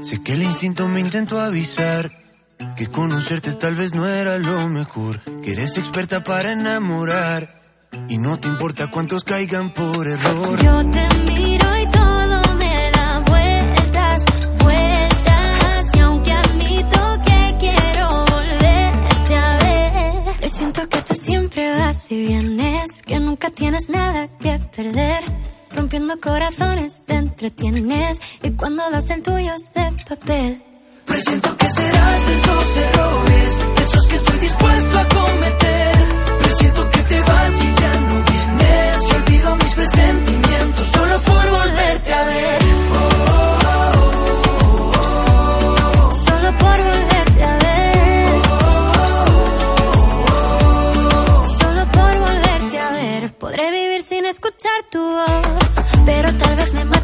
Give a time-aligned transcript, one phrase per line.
[0.00, 2.10] Sé que el instinto me intentó avisar
[2.76, 7.60] que conocerte tal vez no era lo mejor, que eres experta para enamorar
[8.08, 10.62] y no te importa cuántos caigan por error.
[10.62, 14.24] Yo te miro y todo me da vueltas,
[14.60, 22.28] vueltas y aunque admito que quiero volverte a ver, presiento que tú siempre vas y
[22.28, 25.51] vienes, que nunca tienes nada que perder.
[25.74, 30.62] Rompiendo corazones te entretienes y cuando das el tuyo es de papel.
[31.06, 36.08] Presiento que serás de esos errores, esos que estoy dispuesto a cometer.
[36.38, 39.02] Presiento que te vas y ya no vienes.
[39.08, 42.61] Y olvido mis presentimientos solo por volverte a ver.
[54.32, 56.04] Escuchar tu voz.
[56.06, 57.01] Pero tal vez me mate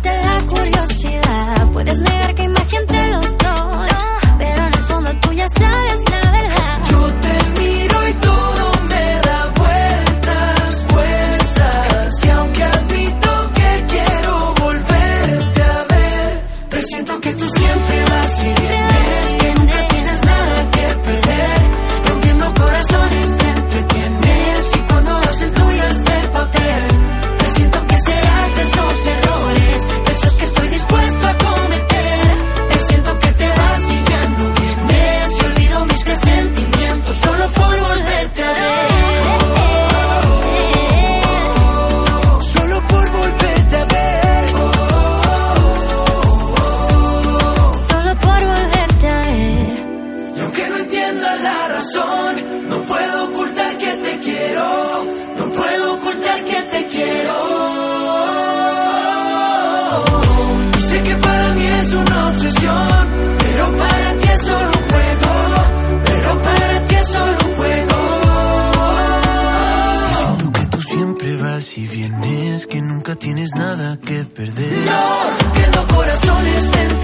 [73.28, 74.72] tienes nada que perder.
[74.86, 76.97] No, rompiendo corazones te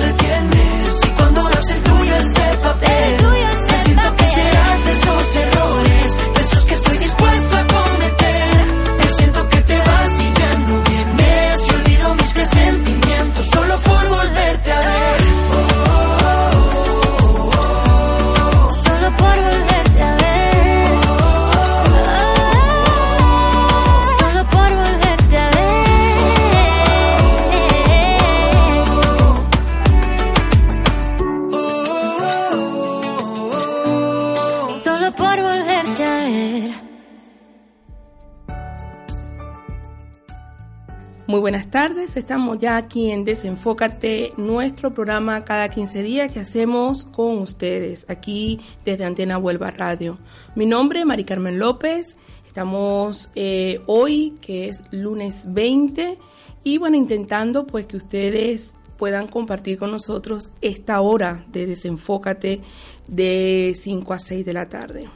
[41.75, 48.07] tardes, estamos ya aquí en Desenfócate, nuestro programa cada 15 días que hacemos con ustedes,
[48.09, 50.17] aquí desde Antena Huelva Radio.
[50.55, 56.17] Mi nombre es Mari Carmen López, estamos eh, hoy, que es lunes 20,
[56.63, 62.61] y bueno, intentando pues que ustedes puedan compartir con nosotros esta hora de Desenfócate
[63.09, 65.09] de 5 a 6 de la tarde.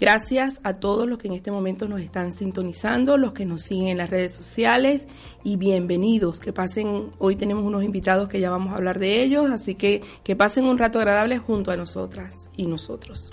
[0.00, 3.88] Gracias a todos los que en este momento nos están sintonizando, los que nos siguen
[3.88, 5.08] en las redes sociales
[5.42, 6.38] y bienvenidos.
[6.38, 10.02] Que pasen, hoy tenemos unos invitados que ya vamos a hablar de ellos, así que
[10.22, 13.32] que pasen un rato agradable junto a nosotras y nosotros.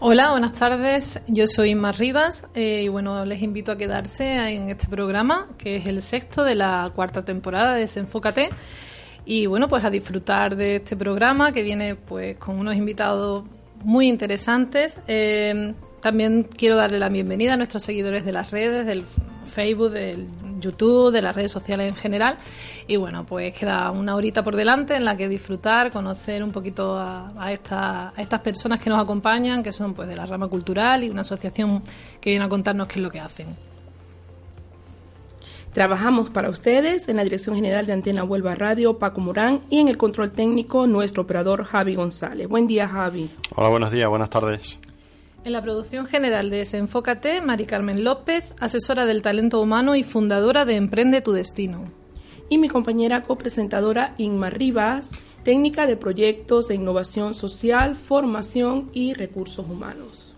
[0.00, 1.20] Hola, buenas tardes.
[1.28, 5.76] Yo soy Inma Rivas eh, y bueno, les invito a quedarse en este programa, que
[5.76, 8.50] es el sexto de la cuarta temporada de Desenfócate.
[9.24, 13.44] Y bueno, pues a disfrutar de este programa que viene pues con unos invitados
[13.86, 14.98] muy interesantes.
[15.06, 19.04] Eh, también quiero darle la bienvenida a nuestros seguidores de las redes, del
[19.44, 20.26] Facebook, del
[20.60, 22.36] YouTube, de las redes sociales en general.
[22.88, 26.96] Y bueno, pues queda una horita por delante en la que disfrutar, conocer un poquito
[26.96, 30.48] a, a, esta- a estas personas que nos acompañan, que son pues de la rama
[30.48, 31.82] cultural y una asociación
[32.20, 33.46] que viene a contarnos qué es lo que hacen.
[35.76, 39.88] Trabajamos para ustedes en la Dirección General de Antena Huelva Radio, Paco Morán, y en
[39.88, 42.48] el control técnico, nuestro operador Javi González.
[42.48, 43.28] Buen día, Javi.
[43.54, 44.80] Hola, buenos días, buenas tardes.
[45.44, 50.64] En la producción general de Desenfócate, Mari Carmen López, asesora del talento humano y fundadora
[50.64, 51.84] de Emprende tu Destino.
[52.48, 55.10] y mi compañera copresentadora Inma Rivas,
[55.44, 60.36] técnica de proyectos de innovación social, formación y recursos humanos.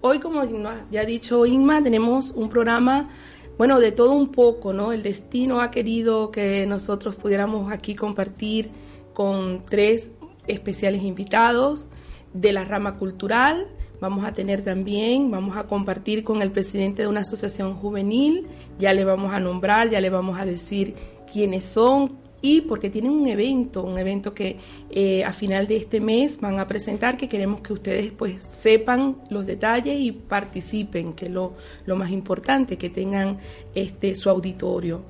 [0.00, 0.42] Hoy, como
[0.90, 3.10] ya ha dicho Inma, tenemos un programa,
[3.58, 4.92] bueno, de todo un poco, ¿no?
[4.92, 8.70] El destino ha querido que nosotros pudiéramos aquí compartir
[9.14, 10.10] con tres
[10.46, 11.88] especiales invitados
[12.32, 13.68] de la rama cultural.
[14.00, 18.92] Vamos a tener también, vamos a compartir con el presidente de una asociación juvenil, ya
[18.92, 20.94] le vamos a nombrar, ya le vamos a decir
[21.32, 24.58] quiénes son y porque tienen un evento, un evento que
[24.90, 29.16] eh, a final de este mes van a presentar, que queremos que ustedes pues sepan
[29.30, 31.54] los detalles y participen, que es lo,
[31.86, 33.38] lo más importante, que tengan
[33.74, 35.04] este su auditorio.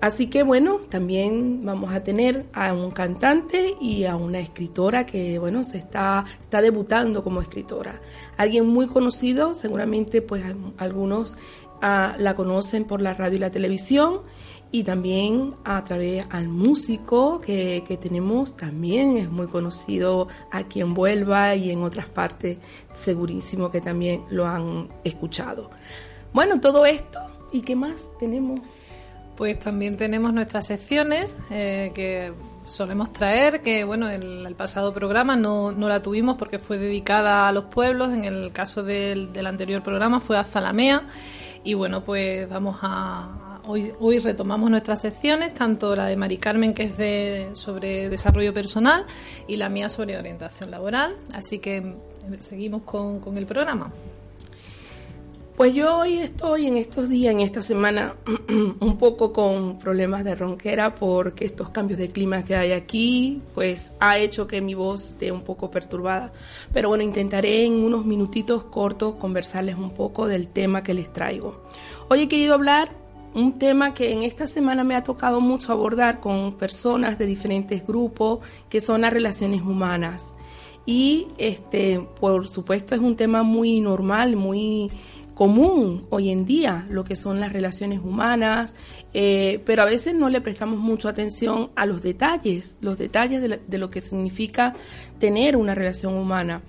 [0.00, 5.38] Así que bueno, también vamos a tener a un cantante y a una escritora que
[5.40, 8.00] bueno, se está, está debutando como escritora.
[8.36, 10.44] Alguien muy conocido, seguramente pues
[10.76, 11.36] algunos
[11.82, 14.20] ah, la conocen por la radio y la televisión
[14.70, 20.94] y también a través al músico que, que tenemos también es muy conocido aquí en
[20.94, 22.58] Vuelva y en otras partes,
[22.94, 25.70] segurísimo que también lo han escuchado.
[26.32, 27.20] Bueno, todo esto
[27.50, 28.60] y qué más tenemos
[29.38, 32.32] pues también tenemos nuestras secciones eh, que
[32.66, 37.46] solemos traer, que bueno, el, el pasado programa no, no, la tuvimos porque fue dedicada
[37.46, 41.06] a los pueblos, en el caso del, del anterior programa fue a Zalamea,
[41.62, 46.84] y bueno, pues vamos a, hoy, retomamos nuestras secciones, tanto la de Mari Carmen, que
[46.84, 49.04] es de, sobre desarrollo personal,
[49.46, 51.94] y la mía sobre orientación laboral, así que eh,
[52.40, 53.92] seguimos con, con el programa.
[55.58, 58.14] Pues yo hoy estoy en estos días, en esta semana,
[58.80, 63.92] un poco con problemas de ronquera porque estos cambios de clima que hay aquí, pues
[63.98, 66.32] ha hecho que mi voz esté un poco perturbada.
[66.72, 71.64] Pero bueno, intentaré en unos minutitos cortos conversarles un poco del tema que les traigo.
[72.08, 73.07] Hoy he querido hablar
[73.38, 77.86] un tema que en esta semana me ha tocado mucho abordar con personas de diferentes
[77.86, 80.34] grupos, que son las relaciones humanas.
[80.84, 84.90] Y este, por supuesto, es un tema muy normal, muy
[85.34, 88.74] común hoy en día lo que son las relaciones humanas,
[89.14, 93.48] eh, pero a veces no le prestamos mucho atención a los detalles, los detalles de,
[93.48, 94.74] la, de lo que significa
[95.20, 96.62] tener una relación humana.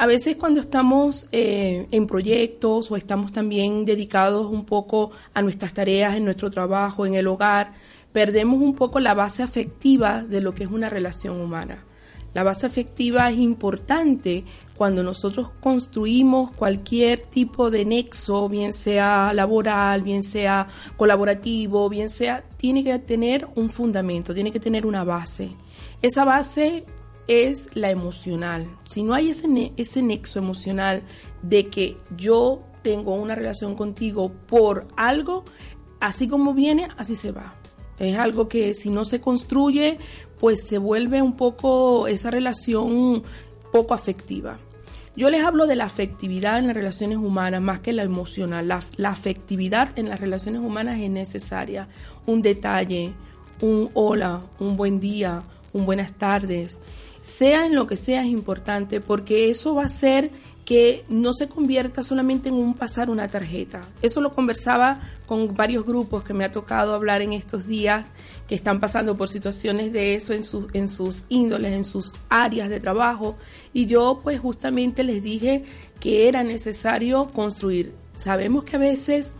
[0.00, 5.74] A veces cuando estamos eh, en proyectos o estamos también dedicados un poco a nuestras
[5.74, 7.74] tareas, en nuestro trabajo, en el hogar,
[8.10, 11.84] perdemos un poco la base afectiva de lo que es una relación humana.
[12.32, 14.44] La base afectiva es importante
[14.74, 20.66] cuando nosotros construimos cualquier tipo de nexo, bien sea laboral, bien sea
[20.96, 25.50] colaborativo, bien sea, tiene que tener un fundamento, tiene que tener una base.
[26.00, 26.86] Esa base
[27.30, 28.68] es la emocional.
[28.82, 31.04] Si no hay ese, ese nexo emocional
[31.42, 35.44] de que yo tengo una relación contigo por algo,
[36.00, 37.54] así como viene, así se va.
[38.00, 39.98] Es algo que si no se construye,
[40.40, 43.22] pues se vuelve un poco esa relación
[43.70, 44.58] poco afectiva.
[45.14, 48.66] Yo les hablo de la afectividad en las relaciones humanas más que la emocional.
[48.66, 51.86] La, la, afectividad en las relaciones humanas es necesaria.
[52.26, 53.12] Un detalle,
[53.60, 55.42] un hola, un buen día,
[55.72, 56.80] un buenas tardes,
[57.22, 60.30] sea en lo que sea es importante porque eso va a ser
[60.64, 63.80] que no se convierta solamente en un pasar una tarjeta.
[64.02, 68.12] Eso lo conversaba con varios grupos que me ha tocado hablar en estos días
[68.46, 72.68] que están pasando por situaciones de eso en, sus en sus índoles, en sus áreas
[72.68, 73.36] de trabajo.
[73.72, 75.64] Y yo pues justamente les dije
[75.98, 77.92] que era necesario construir.
[78.14, 79.34] Sabemos que a veces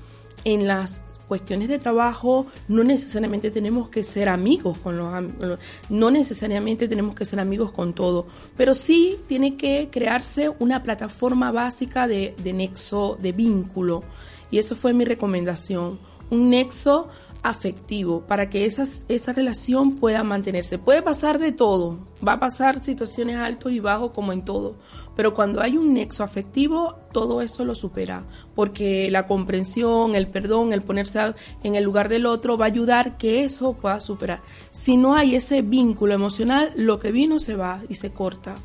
[0.45, 6.89] en las cuestiones de trabajo no necesariamente tenemos que ser amigos con los no necesariamente
[6.89, 12.35] tenemos que ser amigos con todo, pero sí tiene que crearse una plataforma básica de,
[12.43, 14.03] de nexo, de vínculo.
[14.51, 16.01] Y eso fue mi recomendación.
[16.31, 17.09] Un nexo
[17.42, 20.78] afectivo para que esas, esa relación pueda mantenerse.
[20.78, 24.76] Puede pasar de todo, va a pasar situaciones altos y bajos como en todo,
[25.16, 30.73] pero cuando hay un nexo afectivo, todo eso lo supera, porque la comprensión, el perdón,
[30.73, 34.42] el ponerse en el lugar del otro va a ayudar que eso pueda superar.
[34.70, 38.56] Si no hay ese vínculo emocional, lo que vino se va y se corta.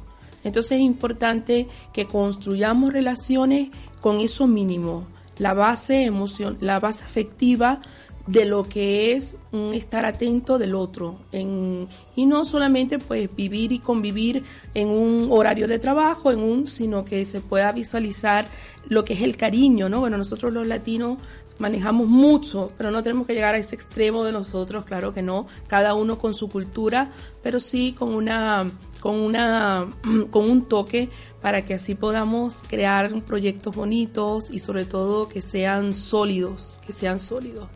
[0.44, 7.82] Entonces es importante que construyamos relaciones con eso mínimo, la base emoción, la base afectiva
[8.28, 13.72] de lo que es un estar atento del otro en, y no solamente pues vivir
[13.72, 18.48] y convivir en un horario de trabajo en un sino que se pueda visualizar
[18.90, 21.20] lo que es el cariño no bueno nosotros los latinos
[21.60, 25.46] manejamos mucho pero no tenemos que llegar a ese extremo de nosotros claro que no
[25.68, 27.12] cada uno con su cultura
[27.44, 29.88] pero sí con una con una
[30.32, 31.10] con un toque
[31.42, 37.20] para que así podamos crear proyectos bonitos y sobre todo que sean sólidos que sean
[37.20, 37.68] sólidos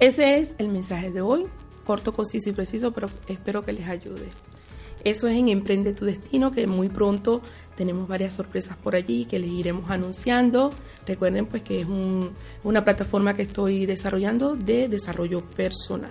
[0.00, 1.46] ese es el mensaje de hoy.
[1.86, 4.26] corto, conciso y preciso, pero espero que les ayude.
[5.04, 7.40] Eso es en Emprende tu Destino, que muy pronto
[7.76, 10.70] tenemos varias sorpresas por allí que les iremos anunciando.
[11.06, 12.32] Recuerden pues que es un-
[12.64, 16.10] una plataforma que estoy desarrollando de desarrollo personal.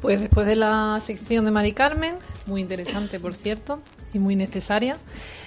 [0.00, 2.14] Pues después de la sección de Mari Carmen,
[2.46, 3.80] muy interesante por cierto
[4.14, 4.96] y muy necesaria,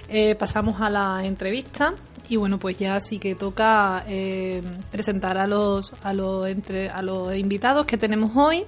[0.10, 1.96] eh, pasamos a la entrevista
[2.32, 7.02] y bueno pues ya sí que toca eh, presentar a los a los entre a
[7.02, 8.64] los invitados que tenemos hoy.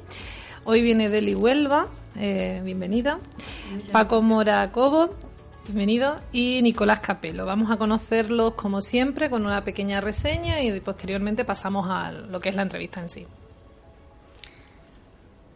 [0.65, 3.20] Hoy viene Deli Huelva, eh, bienvenida.
[3.93, 5.12] Paco Mora Cobo,
[5.65, 6.17] bienvenido.
[6.34, 7.46] Y Nicolás Capelo.
[7.46, 12.50] Vamos a conocerlos como siempre con una pequeña reseña y posteriormente pasamos a lo que
[12.50, 13.25] es la entrevista en sí.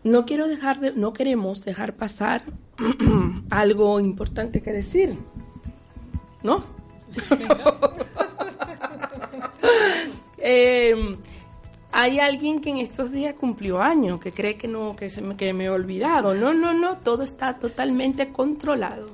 [0.05, 2.43] No quiero dejar de, no queremos dejar pasar
[3.49, 5.17] algo importante que decir.
[6.41, 6.76] ¿No?
[10.49, 10.93] Eh,
[11.99, 15.35] hay alguien que en estos días cumplió años, que cree que no, que se me,
[15.35, 16.35] que me he olvidado.
[16.35, 19.07] No, no, no, todo está totalmente controlado.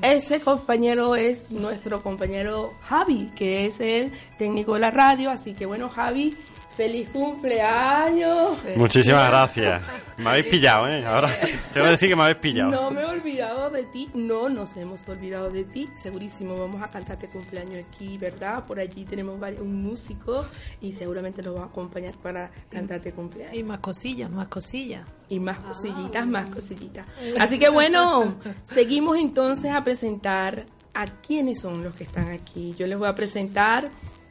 [0.00, 5.30] Ese compañero es nuestro compañero Javi, que es el técnico de la radio.
[5.30, 6.34] Así que bueno, Javi,
[6.76, 8.58] feliz cumpleaños.
[8.76, 9.82] Muchísimas gracias.
[10.16, 11.04] Me habéis pillado, ¿eh?
[11.06, 11.28] Ahora
[11.72, 12.70] tengo que decir que me habéis pillado.
[12.70, 16.90] No me he olvidado de ti, no nos hemos olvidado de ti, segurísimo vamos a
[16.90, 18.64] cantarte cumpleaños aquí, ¿verdad?
[18.66, 20.44] Por allí tenemos un músico
[20.80, 23.64] y seguramente nos va a acompañar para cantarte Y cumpleaños.
[23.64, 25.06] más cosillas, más cosillas.
[25.28, 27.06] Y más cosillitas, más cosillitas.
[27.38, 32.74] Así que bueno, seguimos entonces a presentar a quiénes son los que están aquí.
[32.78, 33.88] Yo les voy a presentar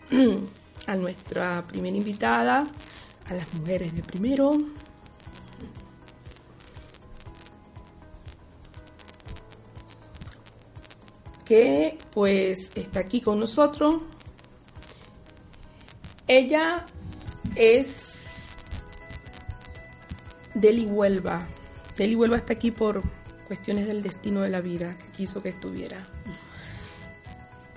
[0.89, 2.65] a nuestra primera invitada,
[3.27, 4.51] a las mujeres de primero.
[11.46, 14.03] que pues está aquí con nosotros.
[16.27, 16.86] Ella
[17.55, 18.55] es
[20.53, 21.48] Deli Huelva.
[21.98, 23.01] Deli Huelva está aquí por
[23.48, 26.03] cuestiones del destino de la vida que quiso que estuviera.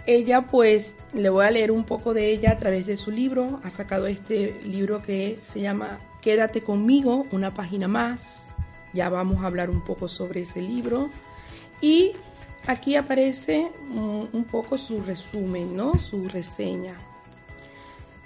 [0.06, 3.60] Ella pues le voy a leer un poco de ella a través de su libro.
[3.62, 8.50] Ha sacado este libro que se llama Quédate conmigo, una página más.
[8.92, 11.08] Ya vamos a hablar un poco sobre ese libro.
[11.80, 12.12] Y
[12.66, 15.98] aquí aparece un, poco su resumen, ¿no?
[15.98, 16.94] Su reseña.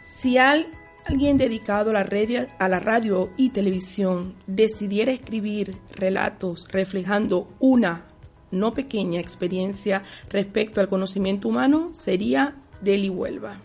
[0.00, 0.68] Si al-
[1.04, 8.06] alguien dedicado a la, radio, a la radio y televisión decidiera escribir relatos reflejando una
[8.50, 13.60] no pequeña experiencia respecto al conocimiento humano, sería Deli Huelva,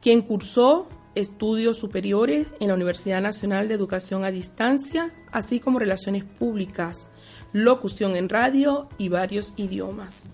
[0.00, 6.24] quien cursó estudios superiores en la Universidad Nacional de Educación a Distancia, así como Relaciones
[6.24, 7.08] Públicas,
[7.52, 10.28] locución en radio y varios idiomas.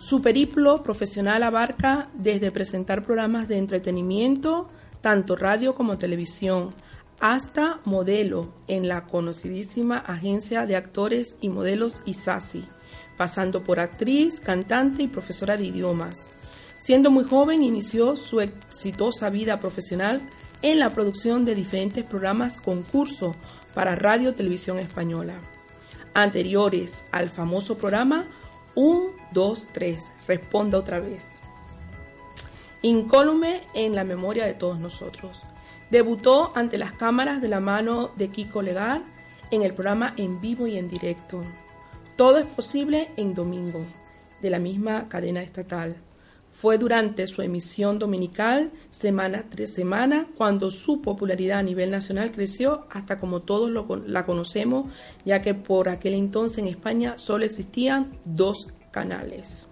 [0.00, 4.68] Su periplo profesional abarca desde presentar programas de entretenimiento,
[5.00, 6.70] tanto radio como televisión,
[7.20, 12.64] hasta modelo en la conocidísima agencia de actores y modelos ISASI,
[13.16, 16.28] pasando por actriz, cantante y profesora de idiomas.
[16.78, 20.22] Siendo muy joven inició su exitosa vida profesional
[20.62, 23.34] en la producción de diferentes programas concurso
[23.74, 25.40] para Radio Televisión Española
[26.16, 28.26] anteriores al famoso programa
[28.74, 30.12] 1, 2, 3.
[30.26, 31.28] Responda otra vez.
[32.80, 35.42] Incólume en la memoria de todos nosotros.
[35.90, 39.02] Debutó ante las cámaras de la mano de Kiko Legar
[39.50, 41.42] en el programa En Vivo y en Directo.
[42.16, 43.84] Todo es posible en domingo,
[44.40, 45.96] de la misma cadena estatal.
[46.50, 52.86] Fue durante su emisión dominical, semana tras semana, cuando su popularidad a nivel nacional creció
[52.88, 54.90] hasta como todos lo la conocemos,
[55.26, 59.68] ya que por aquel entonces en España solo existían dos canales.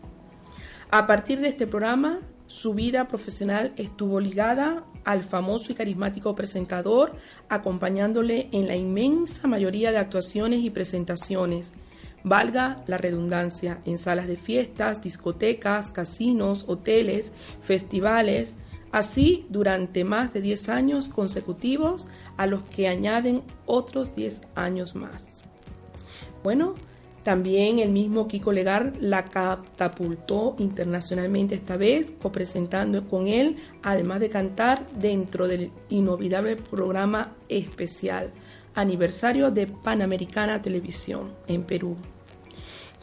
[0.91, 7.15] A partir de este programa, su vida profesional estuvo ligada al famoso y carismático presentador,
[7.49, 11.73] acompañándole en la inmensa mayoría de actuaciones y presentaciones,
[12.25, 18.57] valga la redundancia, en salas de fiestas, discotecas, casinos, hoteles, festivales,
[18.91, 25.43] así durante más de 10 años consecutivos, a los que añaden otros 10 años más.
[26.43, 26.75] Bueno,
[27.23, 34.29] también el mismo Kiko Legar la catapultó internacionalmente esta vez, copresentando con él, además de
[34.29, 38.31] cantar dentro del inolvidable programa especial
[38.75, 41.97] aniversario de Panamericana Televisión en Perú.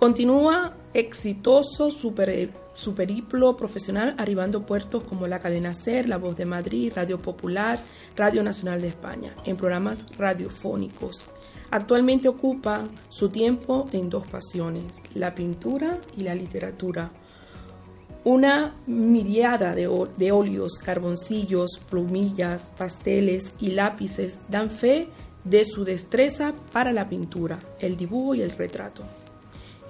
[0.02, 6.18] Continúa exitoso su, per- su periplo profesional arribando a puertos como la cadena SER, La
[6.18, 7.80] Voz de Madrid, Radio Popular,
[8.16, 11.30] Radio Nacional de España, en programas radiofónicos.
[11.70, 17.12] Actualmente ocupa su tiempo en dos pasiones, la pintura y la literatura.
[18.24, 25.10] Una miriada de, de óleos, carboncillos, plumillas, pasteles y lápices dan fe
[25.44, 29.04] de su destreza para la pintura, el dibujo y el retrato.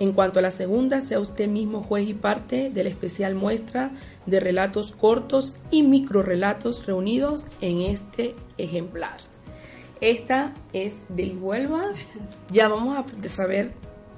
[0.01, 3.91] En cuanto a la segunda, sea usted mismo juez y parte de la especial muestra
[4.25, 9.17] de relatos cortos y microrelatos reunidos en este ejemplar.
[9.99, 11.83] Esta es de Huelva.
[12.51, 13.73] Ya vamos a saber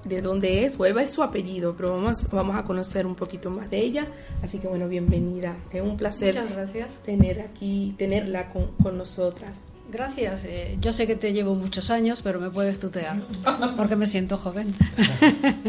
[0.05, 0.79] de dónde es.
[0.79, 4.07] Huelva es su apellido, pero vamos, vamos a conocer un poquito más de ella.
[4.41, 5.57] Así que bueno, bienvenida.
[5.69, 6.33] Es un placer
[7.03, 9.72] tener aquí, tenerla con, con nosotras.
[9.93, 10.43] Gracias.
[10.45, 13.21] Eh, yo sé que te llevo muchos años, pero me puedes tutear,
[13.77, 14.73] porque me siento joven.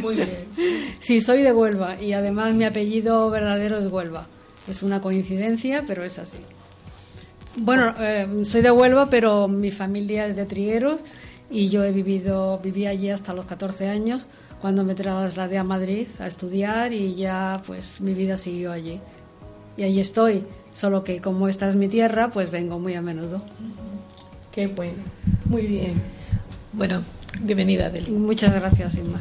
[0.00, 0.46] Muy bien.
[1.00, 4.26] Sí, soy de Huelva y además mi apellido verdadero es Huelva.
[4.66, 6.38] Es una coincidencia, pero es así.
[7.58, 11.02] Bueno, eh, soy de Huelva, pero mi familia es de Trigueros
[11.50, 14.28] y yo he vivido, viví allí hasta los 14 años,
[14.62, 18.98] cuando me trasladé a Madrid a estudiar y ya pues mi vida siguió allí.
[19.76, 23.42] Y allí estoy, solo que como esta es mi tierra, pues vengo muy a menudo.
[24.54, 25.02] Qué bueno.
[25.46, 25.94] Muy bien.
[26.72, 27.02] Bueno,
[27.40, 28.12] bienvenida, Deli.
[28.12, 29.18] Muchas gracias, Inma.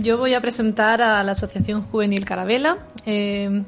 [0.00, 2.78] Yo voy a presentar a la Asociación Juvenil Carabela.
[3.04, 3.62] Eh,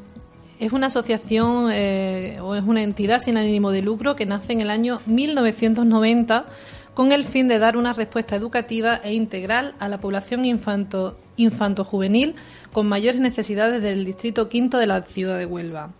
[0.59, 4.63] es una asociación eh, o es una entidad sin ánimo de lucro que nace en
[4.63, 6.47] el año 1990
[6.95, 12.35] con el fin de dar una respuesta educativa e integral a la población infanto, infanto-juvenil
[12.73, 15.93] con mayores necesidades del distrito quinto de la ciudad de Huelva.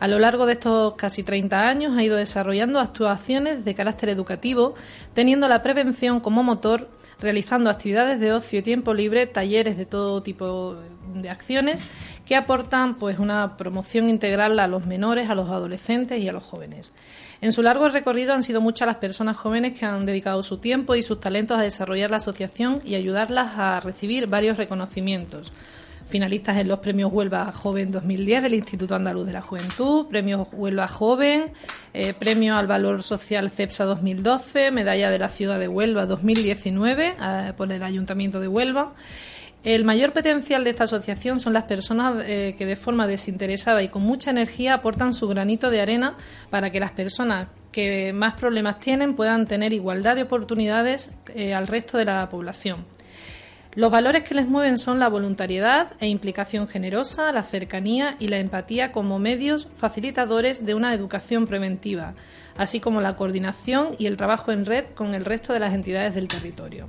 [0.00, 4.74] A lo largo de estos casi 30 años ha ido desarrollando actuaciones de carácter educativo,
[5.14, 6.88] teniendo la prevención como motor,
[7.20, 10.76] realizando actividades de ocio y tiempo libre, talleres de todo tipo
[11.14, 11.80] de acciones
[12.28, 16.42] que aportan pues una promoción integral a los menores, a los adolescentes y a los
[16.42, 16.92] jóvenes.
[17.40, 20.94] En su largo recorrido han sido muchas las personas jóvenes que han dedicado su tiempo
[20.94, 25.52] y sus talentos a desarrollar la asociación y ayudarlas a recibir varios reconocimientos
[26.10, 30.86] finalistas en los premios Huelva Joven 2010 del Instituto Andaluz de la Juventud, premios Huelva
[30.86, 31.52] Joven,
[31.94, 37.52] eh, premio al Valor Social CEPSA 2012, medalla de la Ciudad de Huelva 2019 eh,
[37.56, 38.92] por el Ayuntamiento de Huelva.
[39.64, 43.88] El mayor potencial de esta asociación son las personas eh, que de forma desinteresada y
[43.88, 46.16] con mucha energía aportan su granito de arena
[46.50, 51.12] para que las personas que más problemas tienen puedan tener igualdad de oportunidades
[51.54, 52.97] al resto de la población.
[53.74, 58.38] Los valores que les mueven son la voluntariedad e implicación generosa, la cercanía y la
[58.38, 62.14] empatía como medios facilitadores de una educación preventiva,
[62.56, 66.14] así como la coordinación y el trabajo en red con el resto de las entidades
[66.14, 66.88] del territorio.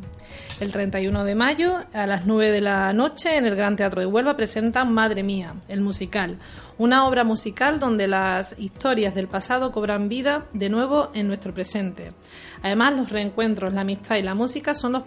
[0.59, 4.07] El 31 de mayo, a las 9 de la noche, en el Gran Teatro de
[4.07, 6.39] Huelva presentan Madre Mía, el musical,
[6.77, 12.13] una obra musical donde las historias del pasado cobran vida de nuevo en nuestro presente.
[12.61, 15.03] Además, los reencuentros, la amistad y la música son los,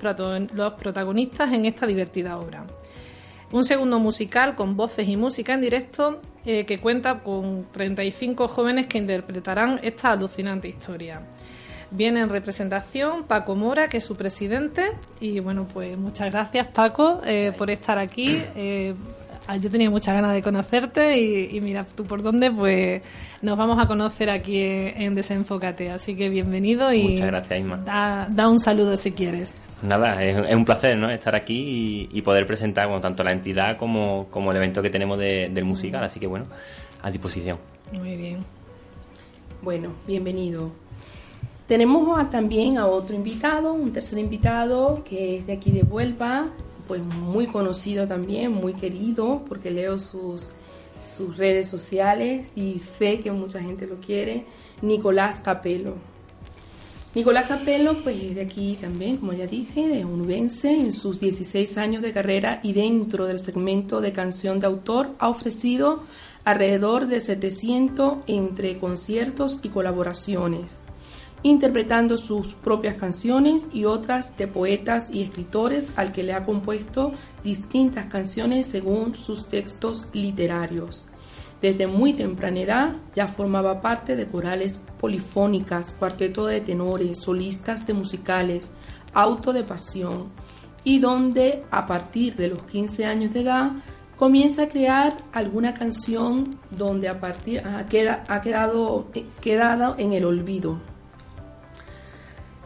[0.74, 2.64] protagonistas en esta divertida obra.
[3.50, 8.86] Un segundo musical con voces y música en directo eh, que cuenta con 35 jóvenes
[8.86, 11.20] que interpretarán esta alucinante historia.
[11.90, 14.92] Viene en representación Paco Mora, que es su presidente.
[15.20, 18.42] Y bueno, pues muchas gracias Paco eh, por estar aquí.
[18.56, 18.94] Eh,
[19.60, 23.02] yo tenía muchas ganas de conocerte y, mira tú por dónde, pues
[23.42, 25.90] nos vamos a conocer aquí en, Desenfócate.
[25.90, 27.76] Así que bienvenido y Muchas gracias, Isma.
[27.78, 29.54] Da, un saludo si quieres.
[29.82, 31.10] Nada, es, un placer ¿no?
[31.10, 35.64] estar aquí y, poder presentar tanto la entidad como, como el evento que tenemos del
[35.64, 36.04] musical.
[36.04, 36.46] Así que bueno,
[37.02, 37.58] a disposición.
[37.92, 38.44] Muy bien.
[39.60, 40.70] Bueno, bienvenido.
[41.66, 46.48] Tenemos también a otro invitado, un tercer invitado que es de aquí de Huelva,
[46.86, 50.52] pues muy conocido también, muy querido, porque leo sus,
[51.04, 54.46] sus redes sociales y sé que mucha gente lo quiere,
[54.80, 55.94] Nicolás Capelo.
[57.14, 61.76] Nicolás Capelo, pues es de aquí también, como ya dije, es unubense en sus 16
[61.76, 66.04] años de carrera y dentro del segmento de canción de autor ha ofrecido
[66.44, 70.86] alrededor de 700 entre conciertos y colaboraciones
[71.42, 77.12] interpretando sus propias canciones y otras de poetas y escritores al que le ha compuesto
[77.42, 81.08] distintas canciones según sus textos literarios.
[81.60, 87.94] Desde muy temprana edad ya formaba parte de corales polifónicas, cuarteto de tenores, solistas de
[87.94, 88.72] musicales,
[89.14, 90.30] auto de pasión,
[90.84, 93.72] y donde a partir de los 15 años de edad
[94.16, 99.06] comienza a crear alguna canción donde a partir ha, ha quedado,
[99.40, 100.91] quedado en el olvido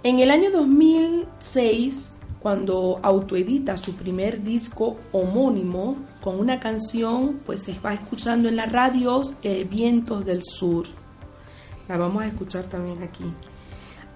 [0.08, 7.76] en el año 2006, cuando autoedita su primer disco homónimo con una canción, pues se
[7.80, 10.86] va escuchando en las radios eh, Vientos del Sur.
[11.88, 13.24] La vamos a escuchar también aquí.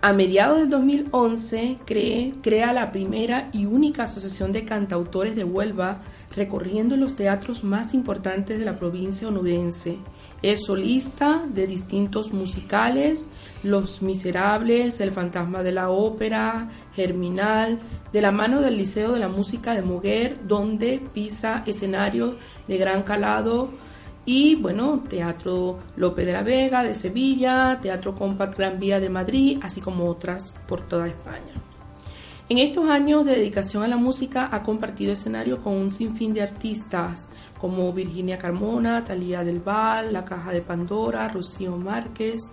[0.01, 6.03] A mediados del 2011 cree, crea la primera y única asociación de cantautores de Huelva
[6.37, 9.99] recorriendo los teatros más importantes de la provincia onubense.
[10.43, 13.31] Es solista de distintos musicales,
[13.63, 17.79] Los Miserables, El Fantasma de la Ópera, Germinal,
[18.13, 23.03] de la mano del Liceo de la Música de Moguer, donde pisa escenarios de gran
[23.03, 23.71] calado
[24.25, 29.59] y bueno, Teatro López de la Vega de Sevilla, Teatro Compact Gran Vía de Madrid,
[29.63, 31.70] así como otras por toda España.
[32.51, 36.43] En estos años de dedicación a la música ha compartido escenario con un sinfín de
[36.43, 37.29] artistas
[37.61, 42.49] como Virginia Carmona, Talía del Val, La Caja de Pandora, Rocío Márquez,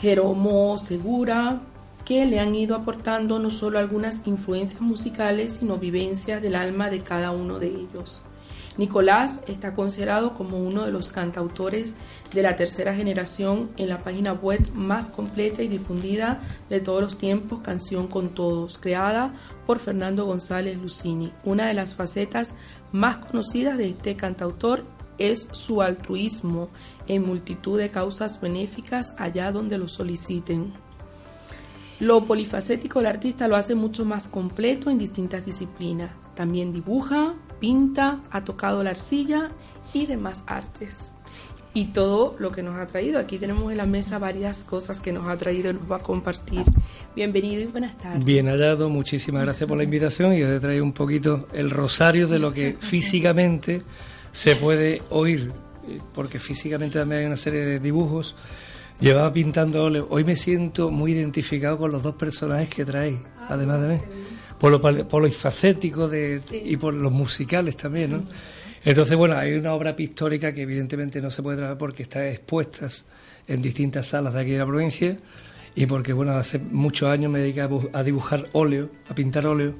[0.00, 1.60] Jeromo Segura,
[2.04, 7.00] que le han ido aportando no solo algunas influencias musicales, sino vivencias del alma de
[7.00, 8.22] cada uno de ellos.
[8.76, 11.96] Nicolás está considerado como uno de los cantautores
[12.34, 17.16] de la tercera generación en la página web más completa y difundida de todos los
[17.16, 19.32] tiempos, Canción con Todos, creada
[19.66, 21.32] por Fernando González Lucini.
[21.44, 22.54] Una de las facetas
[22.92, 24.82] más conocidas de este cantautor
[25.16, 26.70] es su altruismo
[27.06, 30.72] en multitud de causas benéficas allá donde lo soliciten.
[32.00, 36.10] Lo polifacético del artista lo hace mucho más completo en distintas disciplinas.
[36.34, 39.52] También dibuja, pinta, ha tocado la arcilla
[39.92, 41.13] y demás artes.
[41.74, 43.18] Y todo lo que nos ha traído.
[43.18, 45.98] Aquí tenemos en la mesa varias cosas que nos ha traído y nos va a
[45.98, 46.62] compartir.
[47.16, 48.24] Bienvenido y buenas tardes.
[48.24, 52.28] Bien hallado, muchísimas gracias por la invitación y os he traído un poquito el rosario
[52.28, 53.82] de lo que físicamente
[54.30, 55.50] se puede oír,
[56.14, 58.36] porque físicamente también hay una serie de dibujos.
[59.00, 60.06] Llevaba pintando óleo.
[60.10, 64.00] Hoy me siento muy identificado con los dos personajes que traéis, además de mí
[64.58, 68.22] por lo polifacético de, y por los musicales también, ¿no?
[68.84, 72.88] Entonces, bueno, hay una obra pictórica que evidentemente no se puede trabajar porque está expuesta
[73.48, 75.16] en distintas salas de aquí de la provincia
[75.74, 79.74] y porque, bueno, hace muchos años me dediqué a dibujar óleo, a pintar óleo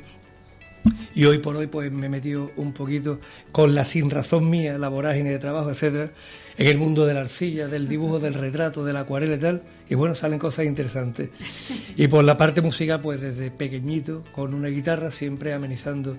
[1.15, 3.21] y hoy por hoy pues me he metido un poquito
[3.53, 6.11] con la sin razón mía, la vorágine de trabajo, etcétera,
[6.57, 9.63] en el mundo de la arcilla, del dibujo, del retrato, de la acuarela y tal,
[9.89, 11.31] y bueno, salen cosas interesantes.
[11.97, 16.17] Y por la parte musical, pues desde pequeñito, con una guitarra, siempre amenizando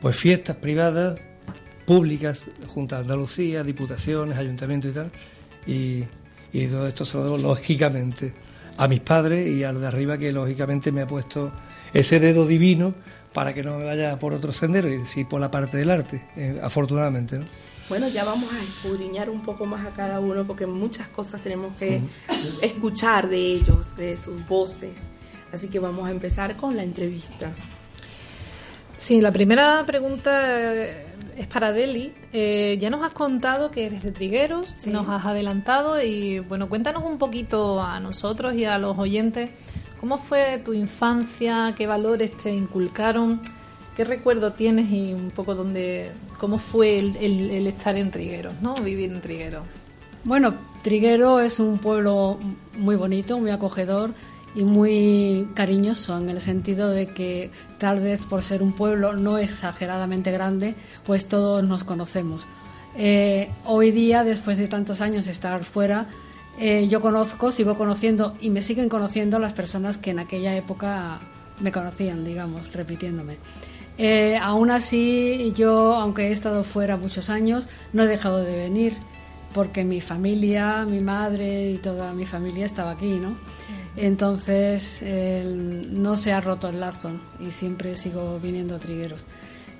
[0.00, 1.18] pues fiestas privadas,
[1.86, 5.10] públicas, junto a Andalucía, diputaciones, ayuntamientos y tal,
[5.66, 6.04] y,
[6.52, 8.34] y todo esto se lo debo lógicamente
[8.76, 11.52] a mis padres y al de arriba que lógicamente me ha puesto
[11.94, 12.94] ese dedo divino
[13.32, 16.26] para que no me vaya por otro sendero y sí por la parte del arte,
[16.36, 17.38] eh, afortunadamente.
[17.38, 17.44] ¿no?
[17.88, 21.76] Bueno, ya vamos a escudriñar un poco más a cada uno porque muchas cosas tenemos
[21.76, 22.00] que
[22.62, 25.08] escuchar de ellos, de sus voces.
[25.52, 27.52] Así que vamos a empezar con la entrevista.
[28.96, 31.05] Sí, la primera pregunta
[31.36, 32.12] es para Deli.
[32.32, 37.04] Eh, ya nos has contado que eres de Trigueros, nos has adelantado y bueno, cuéntanos
[37.04, 39.50] un poquito a nosotros y a los oyentes
[40.00, 41.74] ¿Cómo fue tu infancia?
[41.76, 43.40] ¿Qué valores te inculcaron?
[43.96, 48.74] ¿Qué recuerdo tienes y un poco dónde, cómo fue el, estar en Trigueros, ¿no?
[48.74, 49.64] Vivir en Trigueros.
[50.22, 52.38] Bueno, Triguero es un pueblo
[52.76, 54.12] muy bonito, muy acogedor
[54.56, 59.36] y muy cariñoso en el sentido de que tal vez por ser un pueblo no
[59.36, 62.46] exageradamente grande, pues todos nos conocemos.
[62.96, 66.06] Eh, hoy día, después de tantos años de estar fuera,
[66.58, 71.20] eh, yo conozco, sigo conociendo y me siguen conociendo las personas que en aquella época
[71.60, 73.36] me conocían, digamos, repitiéndome.
[73.98, 78.96] Eh, aún así, yo, aunque he estado fuera muchos años, no he dejado de venir,
[79.52, 83.36] porque mi familia, mi madre y toda mi familia estaba aquí, ¿no?
[83.96, 89.26] Entonces, no se ha roto el lazo y siempre sigo viniendo a Trigueros.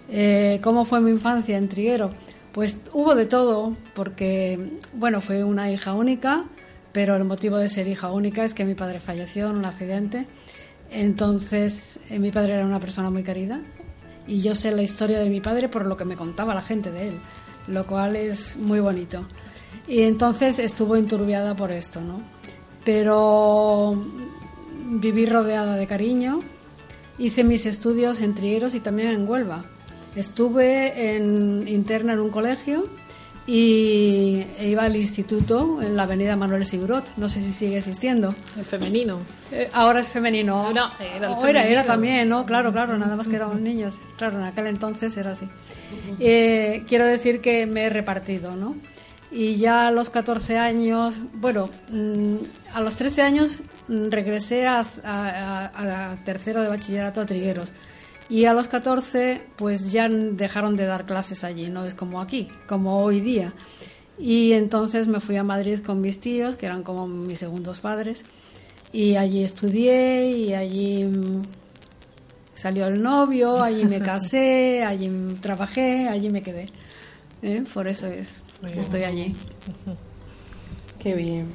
[0.08, 2.10] Eh, ¿Cómo fue mi infancia en Triguero?
[2.52, 6.44] Pues hubo de todo, porque, bueno, fue una hija única,
[6.92, 10.26] pero el motivo de ser hija única es que mi padre falleció en un accidente.
[10.90, 13.60] Entonces, eh, mi padre era una persona muy querida
[14.26, 16.90] y yo sé la historia de mi padre por lo que me contaba la gente
[16.90, 17.20] de él,
[17.66, 19.26] lo cual es muy bonito.
[19.88, 22.22] Y entonces estuvo enturbiada por esto, ¿no?
[22.86, 24.00] Pero
[24.88, 26.38] viví rodeada de cariño,
[27.18, 29.64] hice mis estudios en Trieros y también en Huelva.
[30.14, 32.88] Estuve en, interna en un colegio
[33.44, 37.04] y iba al instituto en la avenida Manuel Sigurot.
[37.16, 38.32] No sé si sigue existiendo.
[38.56, 39.18] El femenino.
[39.50, 40.72] Eh, ahora es femenino.
[40.72, 42.46] No, era, el era, era, también, ¿no?
[42.46, 43.98] Claro, claro, nada más que éramos niños.
[44.16, 45.48] Claro, en aquel entonces era así.
[46.20, 48.76] Eh, quiero decir que me he repartido, ¿no?
[49.30, 52.36] Y ya a los 14 años, bueno, mm,
[52.74, 57.72] a los 13 años regresé a, a tercero de bachillerato a Trigueros
[58.28, 62.48] y a los 14, pues ya dejaron de dar clases allí, no es como aquí,
[62.66, 63.54] como hoy día.
[64.18, 68.24] Y entonces me fui a Madrid con mis tíos, que eran como mis segundos padres.
[68.92, 71.42] Y allí estudié y allí mm,
[72.54, 75.08] salió el novio, allí me casé, allí
[75.40, 76.70] trabajé, allí me quedé.
[77.42, 77.62] ¿Eh?
[77.72, 78.42] Por eso es
[78.74, 79.34] estoy allí.
[80.98, 81.48] Qué bien.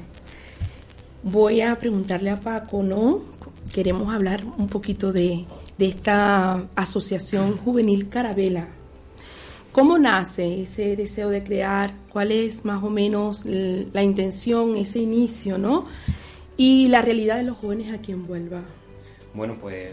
[1.22, 3.20] Voy a preguntarle a Paco, ¿no?
[3.72, 5.44] Queremos hablar un poquito de,
[5.78, 8.68] de esta asociación juvenil Carabela.
[9.72, 11.92] ¿Cómo nace ese deseo de crear?
[12.12, 15.86] ¿Cuál es más o menos la intención, ese inicio, ¿no?
[16.58, 18.62] Y la realidad de los jóvenes aquí en Huelva.
[19.32, 19.92] Bueno, pues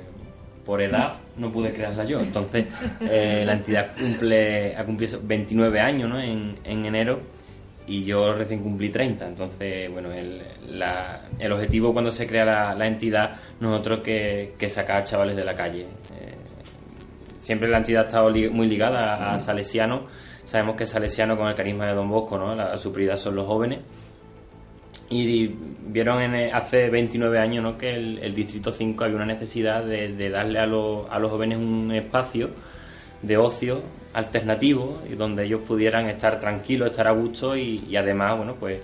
[0.66, 2.20] por edad no pude crearla yo.
[2.20, 2.66] Entonces,
[3.02, 6.20] eh, la entidad cumple, ha cumplido 29 años ¿no?
[6.22, 7.20] en, en enero
[7.88, 9.28] y yo recién cumplí 30.
[9.28, 10.42] Entonces, bueno, el,
[10.78, 14.98] la- el objetivo cuando se crea la, la entidad no es otro que, que sacar
[14.98, 15.82] a chavales de la calle.
[15.84, 16.36] Eh,
[17.40, 20.04] siempre la entidad ha estado li- muy ligada a, a Salesiano.
[20.46, 22.56] Sabemos que Salesiano con el carisma de Don Bosco, ¿no?
[22.56, 23.80] La, su prioridad son los jóvenes.
[25.10, 25.48] Y
[25.88, 27.78] vieron en, hace 29 años ¿no?
[27.78, 31.92] que el, Distrito 5 había una necesidad de, darle a, los- a los jóvenes un
[31.92, 32.52] espacio
[33.22, 33.82] de ocio
[34.14, 38.82] alternativo y donde ellos pudieran estar tranquilos, estar a gusto y, además, bueno, pues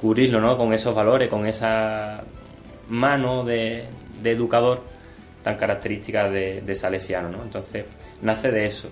[0.00, 0.56] cubrirlo ¿no?
[0.56, 2.22] con esos valores, con esa
[2.88, 3.84] mano de,
[4.24, 4.82] educador
[5.42, 7.28] tan característica de, Salesiano.
[7.28, 7.42] ¿no?
[7.44, 7.84] Entonces,
[8.22, 8.90] nace de eso.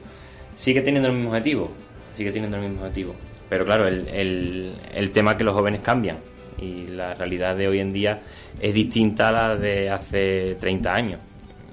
[0.55, 1.73] Sigue teniendo el mismo objetivo,
[2.15, 3.15] sigue teniendo el mismo objetivo.
[3.49, 6.19] Pero claro, el, el, el tema que los jóvenes cambian
[6.63, 8.21] y la realidad de hoy en día
[8.61, 11.21] es distinta a la de hace 30 años.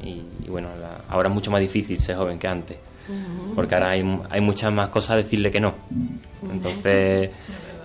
[0.04, 2.78] Y, y bueno, la- ahora es mucho más difícil ser joven que antes,
[3.56, 5.74] porque ahora hay, hay muchas más cosas a decirle que no.
[6.52, 7.30] Entonces,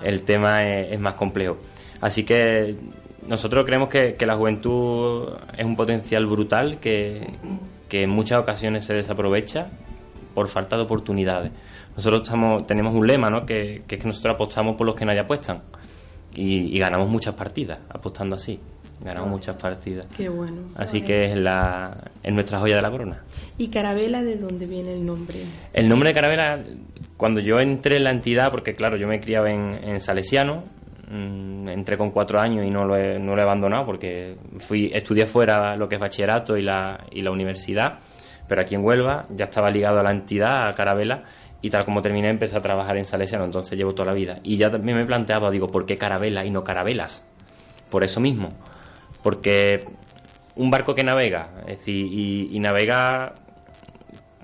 [0.03, 1.59] el tema es, es más complejo.
[2.01, 2.77] Así que
[3.27, 7.27] nosotros creemos que, que la juventud es un potencial brutal que,
[7.89, 9.69] que en muchas ocasiones se desaprovecha
[10.35, 11.53] por falta de oportunidades.
[11.97, 13.47] Nosotros estamos, tenemos un lema, ¿no?
[13.47, 15.63] que, que es que nosotros apostamos por los que nadie apuestan.
[16.35, 18.59] Y, y ganamos muchas partidas apostando así.
[19.01, 20.07] Ganamos muchas partidas.
[20.17, 20.63] Qué bueno.
[20.77, 23.23] Así que es, la, es nuestra joya de la corona.
[23.59, 25.45] ¿Y Carabela de dónde viene el nombre?
[25.73, 26.63] El nombre de Carabela,
[27.17, 30.65] cuando yo entré en la entidad, porque claro, yo me he criado en, en Salesiano,
[31.11, 34.91] mm, entré con cuatro años y no lo he, no lo he abandonado porque fui
[34.95, 37.99] estudié fuera lo que es bachillerato y la, y la universidad,
[38.49, 41.25] pero aquí en Huelva ya estaba ligado a la entidad, a Carabela,
[41.65, 44.39] y tal como terminé empecé a trabajar en Salesiano, entonces llevo toda la vida.
[44.43, 47.25] Y ya también me planteaba, digo, ¿por qué Carabela y no Carabelas?
[47.91, 48.51] Por eso mismo,
[49.23, 49.83] porque
[50.57, 53.33] un barco que navega, es decir, y, y navega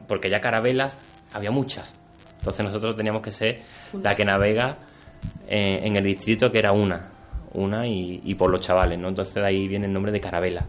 [0.08, 0.98] porque ya carabelas
[1.34, 1.94] había muchas.
[2.38, 4.78] Entonces nosotros teníamos que ser la que navega
[5.46, 7.10] en el distrito que era una,
[7.52, 9.08] una y, y por los chavales, ¿no?
[9.08, 10.66] Entonces de ahí viene el nombre de carabela.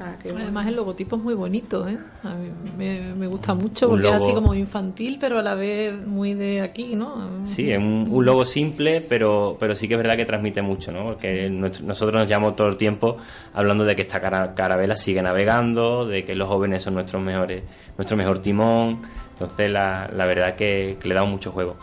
[0.00, 0.42] Ah, qué bueno.
[0.44, 1.96] Además el logotipo es muy bonito, ¿eh?
[2.24, 5.42] A mí me, me gusta mucho Un porque es logo- así como infantil, pero a
[5.42, 7.46] la vez muy de aquí, ¿no?
[7.46, 10.90] Sí, es un, un logo simple, pero, pero sí que es verdad que transmite mucho,
[10.90, 11.04] ¿no?
[11.04, 13.16] Porque nuestro- nosotros nos llamamos todo el tiempo
[13.54, 17.62] hablando de que esta cara- carabela sigue navegando, de que los jóvenes son nuestros mejores,
[17.96, 19.02] nuestro mejor timón.
[19.34, 21.76] Entonces la, la verdad que, que le damos mucho juego.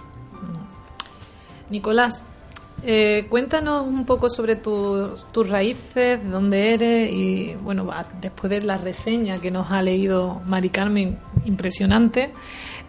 [1.69, 2.25] Nicolás,
[2.83, 7.89] eh, cuéntanos un poco sobre tus tus raíces, de dónde eres y, bueno,
[8.21, 12.31] después de la reseña que nos ha leído Mari Carmen, impresionante,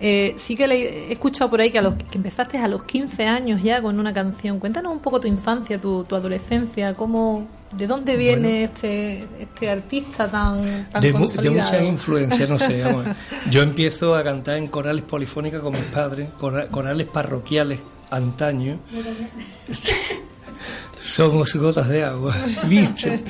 [0.00, 2.84] eh, sí que le- he escuchado por ahí que, a los, que empezaste a los
[2.84, 4.58] 15 años ya con una canción.
[4.58, 10.26] Cuéntanos un poco tu infancia, tu, tu adolescencia, cómo, de dónde viene este, este artista
[10.30, 11.70] tan, tan de, mu- de consolidado.
[11.70, 12.82] muchas influencias, no sé.
[12.82, 13.04] vamos.
[13.50, 18.78] Yo empiezo a cantar en corales polifónicas con mis padres, cora- corales parroquiales antaño.
[21.00, 22.36] Somos gotas de agua,
[22.68, 23.24] ¿viste?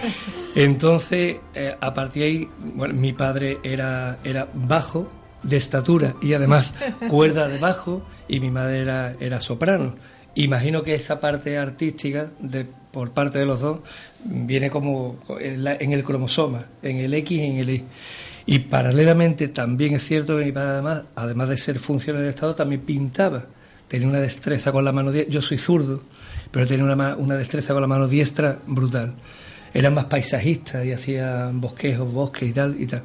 [0.54, 2.48] Entonces, eh, a partir de ahí,
[2.92, 5.08] mi padre era, era bajo,
[5.42, 6.74] de estatura y además
[7.08, 9.94] cuerda de bajo, y mi madre era, era soprano.
[10.34, 13.80] Imagino que esa parte artística, de, por parte de los dos,
[14.24, 17.84] viene como en el cromosoma, en el X y en el Y.
[18.46, 22.54] Y paralelamente también es cierto que mi padre además, además de ser funcionario del Estado,
[22.54, 23.44] también pintaba.
[23.90, 25.33] Tenía una destreza con la mano diestra.
[25.35, 26.00] Yo soy zurdo,
[26.50, 29.14] pero tenía una, una destreza con la mano diestra brutal.
[29.74, 33.03] Era más paisajista y hacía bosquejos, bosques y tal y tal.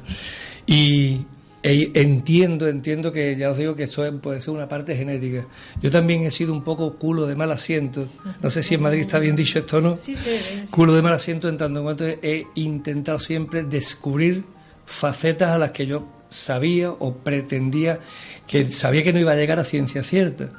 [0.66, 1.20] Y
[1.62, 5.46] e- entiendo, entiendo que ya os digo que eso es- puede ser una parte genética.
[5.82, 8.08] Yo también he sido un poco culo de mal asiento.
[8.40, 9.94] No sé si en Madrid está bien dicho esto o no.
[9.94, 10.70] Sí, sí, sí.
[10.70, 14.44] Culo de mal asiento en tanto en cuanto he intentado siempre descubrir
[14.84, 17.98] facetas a las que yo sabía o pretendía
[18.46, 20.50] que sabía que no iba a llegar a ciencia cierta.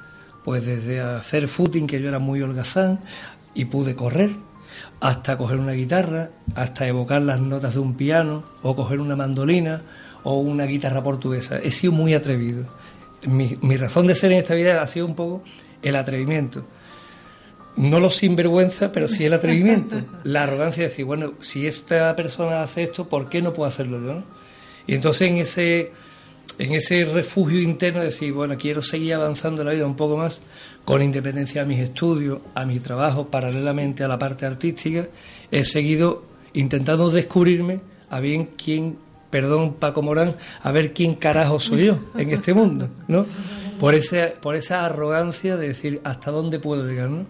[0.48, 3.02] Pues desde hacer footing, que yo era muy holgazán
[3.54, 4.32] y pude correr,
[5.02, 9.82] hasta coger una guitarra, hasta evocar las notas de un piano, o coger una mandolina,
[10.24, 11.60] o una guitarra portuguesa.
[11.62, 12.64] He sido muy atrevido.
[13.24, 15.44] Mi, mi razón de ser en esta vida ha sido un poco
[15.82, 16.66] el atrevimiento
[17.76, 20.02] no lo sinvergüenza, pero sí el atrevimiento.
[20.24, 24.00] La arrogancia de decir, bueno, si esta persona hace esto, ¿por qué no puedo hacerlo
[24.02, 24.14] yo?
[24.14, 24.24] no?
[24.88, 25.92] Y entonces en ese,
[26.60, 30.42] en ese refugio interno de decir, bueno, quiero seguir avanzando la vida un poco más,
[30.86, 35.08] con independencia a mis estudios, a mi trabajo, paralelamente a la parte artística,
[35.52, 38.98] he seguido intentando descubrirme a bien quién,
[39.30, 43.26] perdón Paco Morán, a ver quién carajo soy yo en este mundo, ¿no?
[43.80, 47.26] Por, ese, por esa arrogancia de decir hasta dónde puedo llegar, ¿no?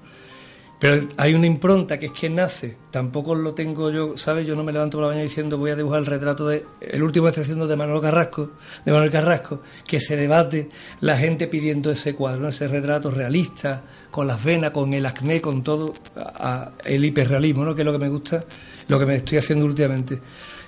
[0.80, 4.46] Pero hay una impronta que es que nace, tampoco lo tengo yo, ¿sabes?
[4.46, 6.66] Yo no me levanto por la mañana diciendo voy a dibujar el retrato de.
[6.80, 8.52] El último estoy haciendo de Manuel Carrasco,
[8.86, 14.28] de Manuel Carrasco, que se debate la gente pidiendo ese cuadro, ese retrato realista, con
[14.28, 17.74] las venas, con el acné, con todo, a- el hiperrealismo, ¿no?
[17.74, 18.44] Que es lo que me gusta,
[18.88, 20.20] lo que me estoy haciendo últimamente.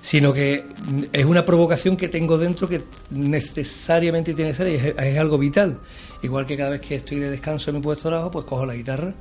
[0.01, 0.65] Sino que
[1.11, 4.75] es una provocación que tengo dentro que necesariamente tiene que ser y
[5.07, 5.77] es algo vital.
[6.23, 8.65] Igual que cada vez que estoy de descanso en mi puesto de trabajo, pues cojo
[8.65, 9.13] la guitarra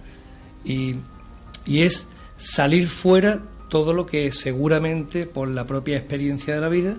[0.68, 0.94] y,
[1.66, 6.96] y es salir fuera todo lo que seguramente por la propia experiencia de la vida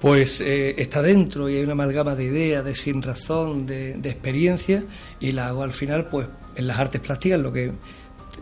[0.00, 4.10] pues eh, está dentro y hay una amalgama de ideas, de sin razón, de, de
[4.10, 4.84] experiencia
[5.20, 6.26] y la hago al final pues
[6.56, 7.72] en las artes plásticas, lo que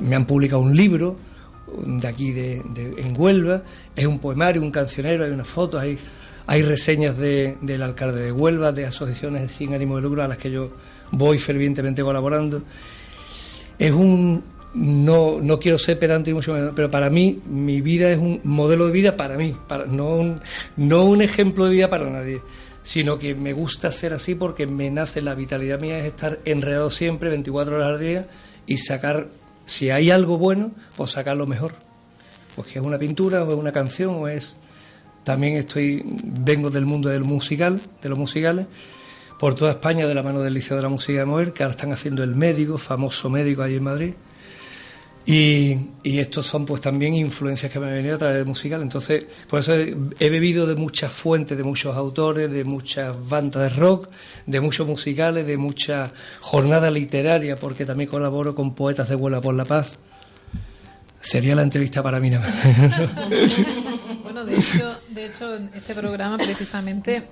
[0.01, 1.17] me han publicado un libro
[1.87, 3.63] de aquí de, de- en Huelva,
[3.95, 5.99] es un poemario, un cancionero, hay unas fotos, hay,
[6.47, 10.39] hay reseñas de- del alcalde de Huelva, de asociaciones sin ánimo de lucro a las
[10.39, 10.71] que yo
[11.13, 12.63] voy fervientemente colaborando
[13.81, 18.19] es un no, no quiero ser pedante mucho menos, pero para mí mi vida es
[18.19, 19.57] un modelo de vida para mí,
[19.89, 20.41] no, un,
[20.77, 22.41] no un ejemplo de vida para nadie,
[22.85, 26.91] sino que me gusta ser así porque me nace la vitalidad mía es estar enredado
[26.91, 28.29] siempre 24 horas al día
[28.67, 29.29] y sacar,
[29.67, 31.75] si hay algo bueno, pues sacar lo mejor.
[32.55, 34.57] Pues que es una pintura o es una canción o es...
[35.25, 38.67] También estoy, vengo del mundo del musical, de los musicales,
[39.41, 41.71] por toda España de la mano del Liceo de la Música de Mover, que ahora
[41.71, 44.13] están haciendo el médico, famoso médico allí en Madrid.
[45.25, 48.83] Y, estos son pues también influencias que me han venido a través del musical.
[48.83, 53.63] Entonces, por eso he, he bebido de muchas fuentes, de muchos autores, de muchas bandas
[53.63, 54.11] de rock,
[54.45, 59.55] de muchos musicales, de mucha jornada literaria, porque también colaboro con poetas de Huelva por
[59.55, 59.93] la Paz.
[61.19, 63.51] Sería la entrevista para mí nada más.
[64.23, 67.31] Bueno, de hecho, de hecho, en este programa precisamente,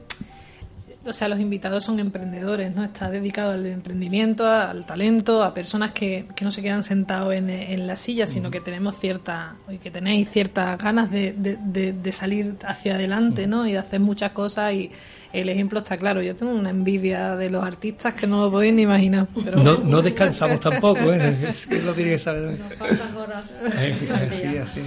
[1.08, 2.84] o sea, los invitados son emprendedores, ¿no?
[2.84, 7.50] Está dedicado al emprendimiento, al talento, a personas que, que no se quedan sentados en,
[7.50, 11.92] en la silla, sino que tenemos cierta, y que tenéis ciertas ganas de, de, de-
[11.92, 13.66] de salir hacia adelante, ¿no?
[13.66, 14.90] Y de hacer muchas cosas y
[15.32, 16.22] el ejemplo está claro.
[16.22, 19.26] Yo tengo una envidia de los artistas que no lo podéis ni imaginar.
[19.44, 21.36] Pero No, descansamos tampoco, ¿eh?
[21.50, 22.58] es que lo tiene que saber.
[22.58, 23.44] Nos faltan horas.
[23.80, 24.82] Eh, así.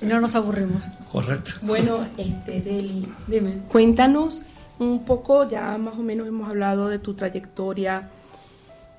[0.00, 0.82] Y no nos aburrimos.
[1.10, 1.52] Correcto.
[1.62, 3.58] Bueno, este, Deli, Dime.
[3.68, 4.40] cuéntanos
[4.78, 8.08] un poco, ya más o menos hemos hablado de tu trayectoria.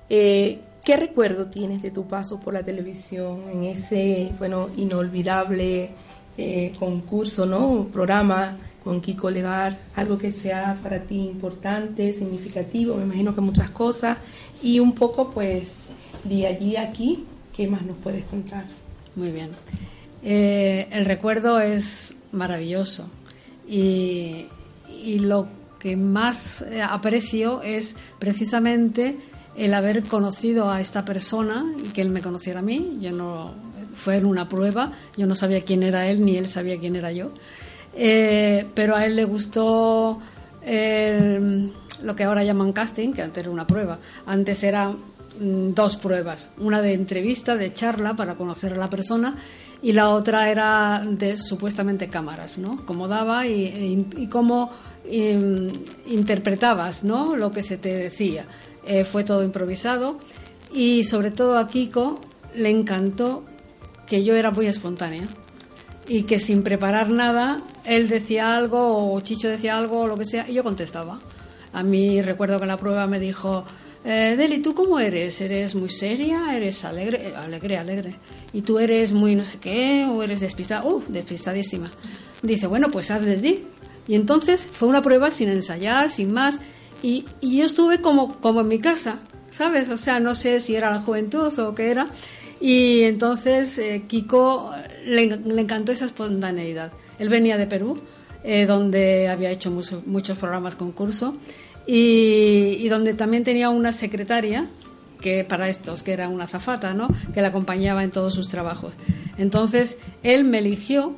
[0.08, 5.90] Eh, ¿Qué recuerdo tienes de tu paso por la televisión en ese, bueno, inolvidable
[6.36, 7.88] eh, concurso, ¿no?
[7.90, 13.70] Programa con Kiko Legar, algo que sea para ti importante, significativo, me imagino que muchas
[13.70, 14.18] cosas,
[14.62, 15.88] y un poco, pues,
[16.22, 17.24] de allí a aquí,
[17.56, 18.66] ¿qué más nos puedes contar?
[19.16, 19.50] Muy bien.
[20.22, 23.06] Eh, el recuerdo es maravilloso
[23.66, 24.46] y,
[25.02, 25.48] y lo
[25.84, 29.18] que más eh, aprecio es precisamente
[29.54, 32.96] el haber conocido a esta persona y que él me conociera a mí.
[33.02, 33.52] Yo no
[33.94, 37.12] fue en una prueba, yo no sabía quién era él ni él sabía quién era
[37.12, 37.32] yo,
[37.96, 40.18] Eh, pero a él le gustó
[40.62, 41.70] eh,
[42.02, 43.98] lo que ahora llaman casting, que antes era una prueba.
[44.26, 49.36] Antes era mm, dos pruebas, una de entrevista, de charla para conocer a la persona
[49.82, 52.84] y la otra era de supuestamente cámaras, ¿no?
[52.86, 53.52] Cómo daba y,
[54.16, 54.70] y- y cómo
[55.10, 57.36] interpretabas, ¿no?
[57.36, 58.46] Lo que se te decía.
[58.86, 60.18] Eh, fue todo improvisado
[60.72, 62.20] y sobre todo a Kiko
[62.54, 63.44] le encantó
[64.06, 65.22] que yo era muy espontánea
[66.06, 70.26] y que sin preparar nada él decía algo o Chicho decía algo o lo que
[70.26, 71.18] sea y yo contestaba.
[71.72, 73.64] A mí recuerdo que en la prueba me dijo,
[74.04, 75.40] eh, Deli, ¿tú cómo eres?
[75.40, 76.54] ¿Eres muy seria?
[76.54, 77.28] ¿Eres alegre?
[77.28, 78.16] Eh, alegre, alegre.
[78.52, 80.06] ¿Y tú eres muy no sé qué?
[80.08, 80.86] ¿O eres despistada?
[80.86, 81.90] ¡Uh, despistadísima!
[82.42, 83.64] Dice, bueno, pues haz de ti.
[84.06, 86.60] Y entonces fue una prueba sin ensayar, sin más.
[87.02, 89.18] Y, yo estuve como, como en mi casa,
[89.50, 89.88] ¿sabes?
[89.88, 92.06] O sea, no sé si era la juventud o qué era.
[92.60, 94.72] Y entonces eh, Kiko
[95.04, 95.24] le,
[95.60, 96.92] encantó esa espontaneidad.
[97.18, 98.00] Él venía de Perú,
[98.42, 101.36] eh, donde había hecho mucho- muchos programas concurso
[101.86, 104.68] y, y donde también tenía una secretaria
[105.20, 107.08] que para estos, que era una zafata, ¿no?
[107.32, 108.92] Que la acompañaba en todos sus trabajos.
[109.38, 111.16] Entonces, él me eligió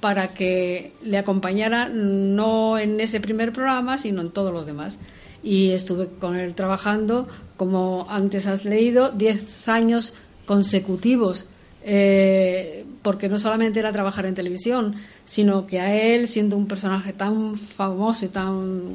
[0.00, 4.98] para que le acompañara no en ese primer programa, sino en todos los demás.
[5.42, 10.12] Y estuve con él trabajando, como antes has leído, 10 años
[10.46, 11.46] consecutivos,
[11.82, 17.12] eh, porque no solamente era trabajar en televisión, sino que a él, siendo un personaje
[17.12, 18.94] tan famoso y tan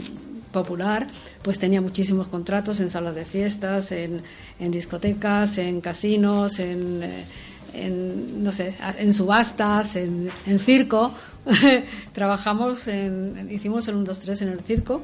[0.51, 1.07] popular,
[1.41, 4.21] pues tenía muchísimos contratos en salas de fiestas, en,
[4.59, 7.25] discotecas, en casinos, en, eh,
[7.73, 11.13] en, no sé, en subastas, en, circo.
[12.13, 15.01] Trabajamos, en, hicimos el 1, 2, 3 en el circo.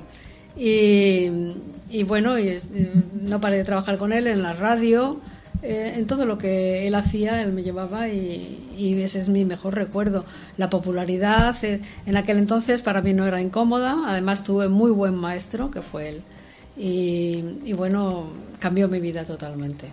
[0.58, 1.28] Y,
[1.90, 2.68] y bueno, y es-
[3.22, 5.20] no paré de trabajar con él en la radio,
[5.62, 9.46] eh, en todo lo que él hacía, él me llevaba y, y ese es mi
[9.46, 10.26] mejor recuerdo.
[10.58, 15.16] La popularidad eh, en aquel entonces para mí no era incómoda, además tuve muy buen
[15.16, 16.22] maestro, que fue él.
[16.78, 18.28] Y, y bueno,
[18.60, 19.90] cambió mi vida totalmente.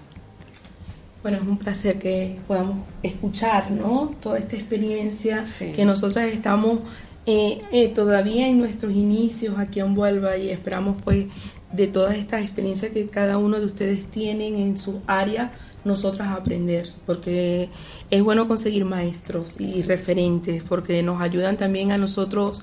[1.27, 4.15] Bueno, es un placer que podamos escuchar, ¿no?
[4.21, 5.73] Toda esta experiencia Sí.
[5.73, 6.79] que nosotras estamos
[7.27, 11.27] eh, eh, todavía en nuestros inicios aquí en Vuelva y esperamos pues
[11.73, 15.51] de todas estas experiencias que cada uno de ustedes tienen en su área,
[15.85, 17.71] nosotras aprender, porque
[18.09, 22.63] es bueno conseguir maestros y referentes, porque nos ayudan también a nosotros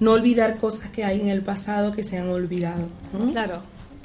[0.00, 2.88] no olvidar cosas que hay en el pasado que se han olvidado.
[3.18, 3.32] ¿no?
[3.32, 3.60] Claro,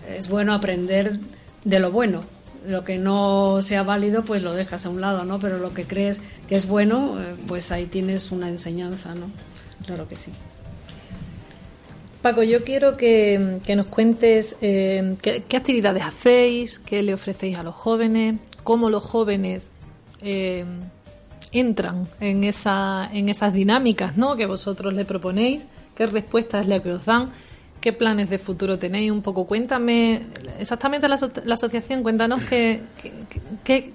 [0.08, 1.20] es bueno aprender
[1.66, 2.37] de lo bueno.
[2.68, 5.40] Lo que no sea válido, pues lo dejas a un lado, ¿no?
[5.40, 9.32] Pero lo que crees que es bueno, eh, pues ahí tienes una enseñanza, ¿no?
[9.86, 10.32] Claro que sí.
[12.22, 17.64] Paco, yo quiero que, que nos cuentes eh, qué, actividades hacéis, qué le ofrecéis a
[17.64, 19.72] los jóvenes, cómo los jóvenes
[20.22, 20.66] eh,
[21.52, 24.36] entran en, esa, en esas dinámicas ¿no?
[24.36, 25.66] que vosotros le proponéis,
[25.96, 27.32] qué respuestas es la que os dan,
[27.82, 29.12] qué planes de futuro tenéis.
[29.12, 30.22] Un poco, cuéntame
[30.60, 32.82] exactamente la, aso- la asociación, cuéntanos qué,
[33.64, 33.94] qué,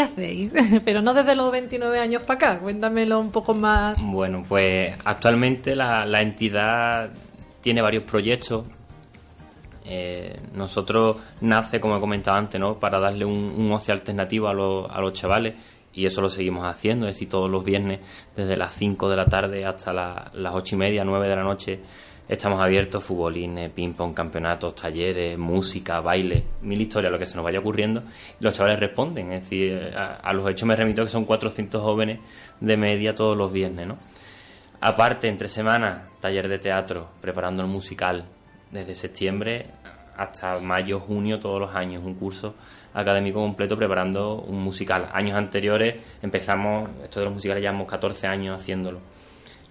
[0.00, 0.50] hacéis,
[0.84, 4.02] pero no desde los 29 años para acá, cuéntamelo un poco más.
[4.04, 7.10] Bueno, pues actualmente la, entidad
[7.60, 8.66] tiene varios proyectos.
[9.86, 12.78] Eh, nosotros nace, como he comentado antes, ¿no?
[12.80, 15.54] para darle un, un ocio alternativo a, los- a los chavales
[15.92, 18.00] y eso lo seguimos haciendo, es decir, todos los viernes
[18.34, 21.42] desde las 5 de la tarde hasta la- las 8 y media, 9 de la
[21.44, 21.80] noche
[22.28, 27.58] estamos abiertos, futbolines, ping-pong, campeonatos, talleres, música, baile, mil historias, lo que se nos vaya
[27.58, 28.02] ocurriendo
[28.40, 32.20] los chavales responden, es decir, a, a los hechos me remito que son 400 jóvenes
[32.60, 33.98] de media todos los viernes, ¿no?
[34.80, 38.26] Aparte, entre semanas, taller de teatro, preparando el musical
[38.70, 39.66] desde septiembre
[40.16, 42.54] hasta mayo, junio, todos los años, un curso
[42.92, 45.08] académico completo preparando un musical.
[45.12, 49.00] Años anteriores empezamos, esto de los musicales llevamos 14 años haciéndolo.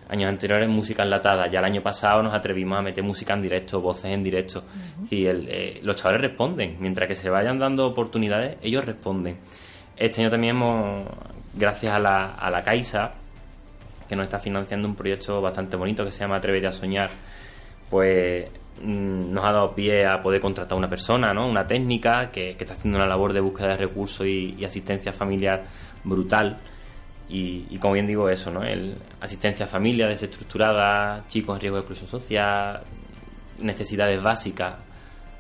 [0.09, 3.81] Años anteriores música enlatada, ya el año pasado nos atrevimos a meter música en directo,
[3.81, 4.63] voces en directo.
[5.09, 9.37] Sí, el- eh, los chavales responden, mientras que se vayan dando oportunidades, ellos responden.
[9.95, 11.07] Este año también hemos,
[11.53, 13.11] gracias a la, a la Caixa,
[14.07, 17.09] que nos está financiando un proyecto bastante bonito que se llama Atrévete a Soñar,
[17.89, 18.47] pues
[18.81, 21.47] mm, nos ha dado pie a poder contratar a una persona, ¿no?
[21.47, 25.13] una técnica que, que está haciendo una labor de búsqueda de recursos y, y asistencia
[25.13, 25.63] familiar
[26.03, 26.57] brutal.
[27.30, 28.63] Y, y como bien digo, eso, ¿no?
[28.63, 32.84] El, asistencia a familia desestructurada, chicos en riesgo de exclusión social,
[33.59, 34.76] necesidades básicas,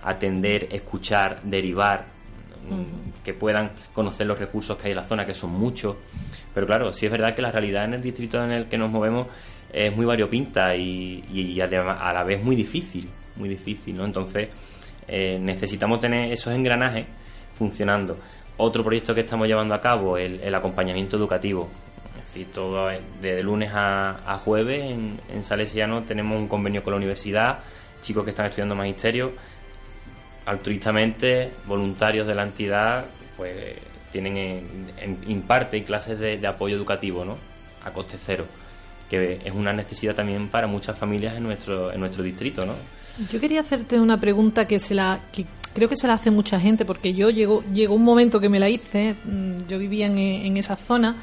[0.01, 2.05] atender, escuchar, derivar,
[3.23, 5.97] que puedan conocer los recursos que hay en la zona, que son muchos.
[6.53, 8.89] Pero claro, sí es verdad que la realidad en el distrito en el que nos
[8.89, 9.27] movemos
[9.71, 14.05] es muy variopinta y, y además a la vez muy difícil, muy difícil, ¿no?
[14.05, 14.49] Entonces
[15.07, 17.05] eh, necesitamos tener esos engranajes
[17.53, 18.17] funcionando.
[18.57, 21.69] Otro proyecto que estamos llevando a cabo, el, el acompañamiento educativo.
[22.15, 26.91] Decir, todo eh, de lunes a, a jueves en, en Salesiano tenemos un convenio con
[26.91, 27.59] la universidad,
[28.01, 29.33] chicos que están estudiando magisterio,
[30.45, 33.05] altruistamente, voluntarios de la entidad,
[33.37, 33.53] pues
[34.11, 37.37] tienen en, en- imparten clases de, de apoyo educativo, ¿no?
[37.85, 38.45] A coste cero,
[39.09, 42.75] que es una necesidad también para muchas familias en nuestro en nuestro distrito, ¿no?
[43.31, 46.59] Yo quería hacerte una pregunta que se la que creo que se la hace mucha
[46.59, 50.17] gente porque yo llegó llegó un momento que me la hice, mm, yo vivía en,
[50.17, 51.15] en esa zona.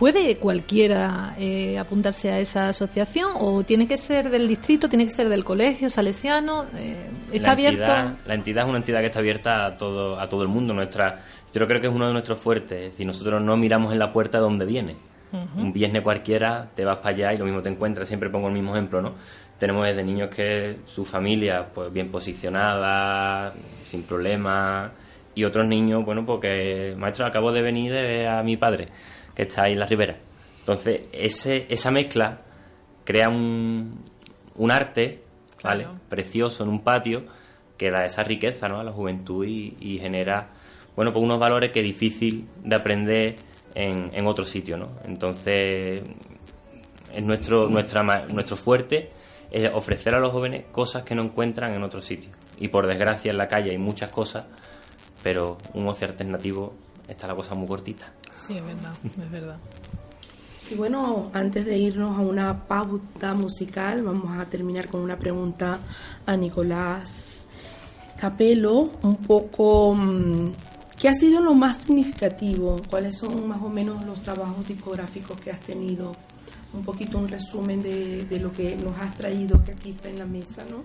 [0.00, 5.10] ¿Puede cualquiera eh, apuntarse a esa asociación o tiene que ser del distrito, tiene que
[5.10, 6.64] ser del colegio salesiano?
[6.74, 6.96] Eh,
[7.30, 10.48] ¿Está entidad, la entidad es una entidad que está abierta a todo a todo el
[10.48, 10.72] mundo.
[10.72, 11.20] Nuestra,
[11.52, 12.78] yo creo que es uno de nuestros fuertes.
[12.78, 14.96] Es decir, nosotros no miramos en la puerta de donde viene.
[15.32, 18.08] Un viernes cualquiera te vas para allá y lo mismo te encuentras.
[18.08, 19.12] Siempre pongo el mismo ejemplo, ¿no?
[19.60, 23.52] Tenemos desde niños que su familia, pues bien posicionada,
[23.84, 24.90] sin problemas,
[25.34, 28.86] y otros niños, bueno, porque maestro acabo de venir de ver a mi padre
[29.34, 30.16] que está ahí en la ribera.
[30.60, 32.38] Entonces, ese, esa mezcla
[33.04, 34.02] crea un,
[34.56, 35.22] un arte,
[35.62, 35.84] ¿vale?
[35.84, 36.00] Claro.
[36.08, 37.24] Precioso en un patio
[37.76, 38.80] que da esa riqueza, ¿no?
[38.80, 40.48] A la juventud y, y genera,
[40.96, 43.36] bueno, pues unos valores que es difícil de aprender
[43.74, 44.88] en, en otro sitio, ¿no?
[45.04, 46.02] Entonces,
[47.12, 48.02] es nuestro, nuestra,
[48.32, 49.10] nuestro fuerte
[49.50, 52.30] es ofrecer a los jóvenes cosas que no encuentran en otro sitio.
[52.58, 54.44] Y por desgracia en la calle hay muchas cosas,
[55.22, 56.74] pero un ocio alternativo
[57.08, 58.12] está la cosa muy cortita.
[58.36, 59.58] Sí, es verdad, es verdad.
[60.70, 65.80] Y bueno, antes de irnos a una pauta musical, vamos a terminar con una pregunta
[66.24, 67.48] a Nicolás
[68.20, 70.52] Capelo, un poco, mm,
[70.96, 72.76] ¿qué ha sido lo más significativo?
[72.88, 76.12] ¿Cuáles son más o menos los trabajos discográficos que has tenido?
[76.72, 80.18] Un poquito un resumen de, de lo que nos has traído, que aquí está en
[80.18, 80.84] la mesa, ¿no?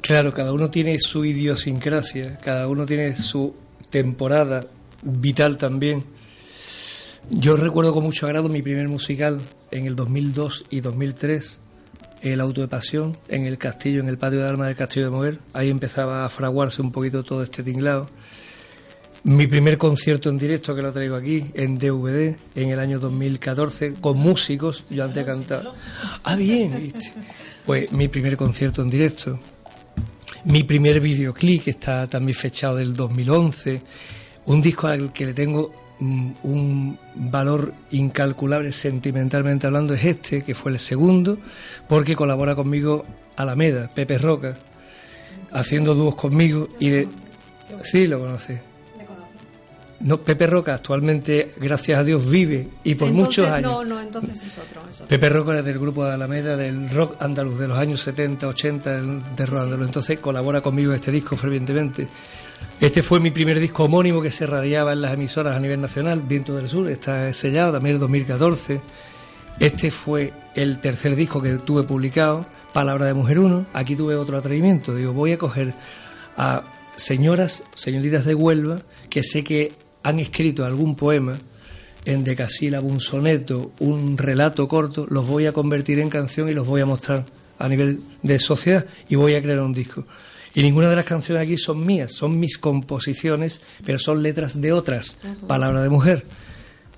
[0.00, 3.54] Claro, cada uno tiene su idiosincrasia, cada uno tiene su
[3.90, 4.60] temporada
[5.02, 6.04] vital también.
[7.28, 11.58] Yo recuerdo con mucho agrado mi primer musical en el 2002 y 2003,
[12.22, 15.10] El Auto de Pasión, en el castillo, en el patio de armas del Castillo de
[15.10, 15.38] Mover.
[15.52, 18.06] Ahí empezaba a fraguarse un poquito todo este tinglado.
[19.22, 23.94] Mi primer concierto en directo, que lo traigo aquí, en DVD, en el año 2014,
[24.00, 25.74] con músicos, yo antes cantaba.
[26.24, 26.92] Ah, bien.
[27.66, 29.38] Pues mi primer concierto en directo.
[30.44, 33.82] Mi primer videoclip, que está también fechado del 2011.
[34.46, 40.54] Un disco al que le tengo mm, un valor incalculable sentimentalmente hablando es este, que
[40.54, 41.38] fue el segundo,
[41.86, 43.04] porque colabora conmigo
[43.36, 44.54] Alameda, Pepe Roca,
[45.52, 47.08] haciendo dúos conmigo y de...
[47.82, 48.69] Sí, lo conoce.
[50.00, 53.70] No, Pepe Roca actualmente, gracias a Dios, vive y por Entonces, muchos años.
[53.70, 54.80] No, no, entonces es otro.
[54.88, 55.06] es otro.
[55.08, 59.02] Pepe Roca era del grupo de Alameda del rock andaluz de los años 70, 80
[59.36, 59.86] de rock andaluz.
[59.86, 62.06] Entonces colabora conmigo en este disco fervientemente.
[62.80, 66.22] Este fue mi primer disco homónimo que se radiaba en las emisoras a nivel nacional,
[66.22, 68.80] Viento del Sur, está sellado también en 2014.
[69.58, 73.66] Este fue el tercer disco que tuve publicado, Palabra de Mujer 1.
[73.74, 74.94] Aquí tuve otro atrevimiento.
[74.94, 75.74] Digo, voy a coger
[76.38, 76.62] a
[76.96, 78.76] señoras, señoritas de Huelva,
[79.10, 79.72] que sé que
[80.02, 81.34] han escrito algún poema
[82.04, 86.66] en decasílabo, un soneto, un relato corto, los voy a convertir en canción y los
[86.66, 87.24] voy a mostrar
[87.58, 90.06] a nivel de sociedad y voy a crear un disco.
[90.54, 94.72] Y ninguna de las canciones aquí son mías, son mis composiciones, pero son letras de
[94.72, 96.24] otras, palabra de mujer.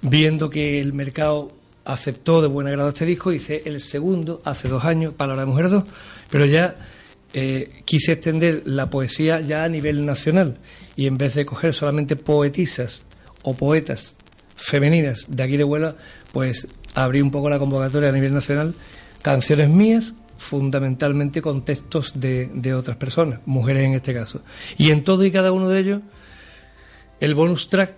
[0.00, 1.48] Viendo que el mercado
[1.84, 5.68] aceptó de buen agrado este disco, hice el segundo hace dos años, Palabra de Mujer
[5.68, 5.84] 2,
[6.30, 6.76] pero ya
[7.34, 10.58] eh, quise extender la poesía ya a nivel nacional
[10.96, 13.04] y en vez de coger solamente poetisas
[13.42, 14.16] o poetas
[14.54, 15.96] femeninas de aquí de Huelva,
[16.32, 18.74] pues abrí un poco la convocatoria a nivel nacional,
[19.22, 24.42] canciones mías, fundamentalmente con textos de, de otras personas, mujeres en este caso.
[24.76, 26.02] Y en todo y cada uno de ellos,
[27.20, 27.94] el bonus track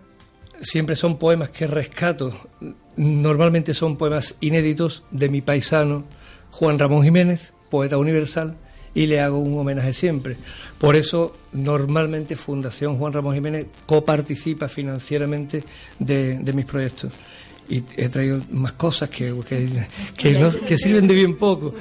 [0.60, 2.48] siempre son poemas que rescato,
[2.96, 6.04] normalmente son poemas inéditos de mi paisano
[6.50, 8.56] Juan Ramón Jiménez, poeta universal,
[8.94, 10.36] y le hago un homenaje siempre.
[10.78, 15.62] Por eso, normalmente Fundación Juan Ramón Jiménez coparticipa financieramente
[15.98, 17.12] de, de mis proyectos.
[17.68, 19.86] Y he traído más cosas que, que,
[20.66, 21.74] que sirven de bien poco.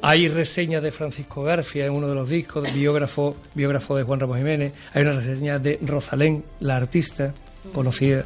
[0.00, 4.38] Hay reseñas de Francisco García en uno de los discos, biógrafo, biógrafo de Juan Ramón
[4.38, 4.72] Jiménez.
[4.92, 7.32] Hay una reseña de Rosalén, la artista
[7.72, 8.24] conocida,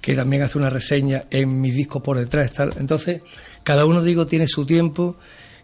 [0.00, 2.52] que también hace una reseña en mi disco por detrás.
[2.78, 3.22] Entonces,
[3.62, 5.16] cada uno, digo, tiene su tiempo,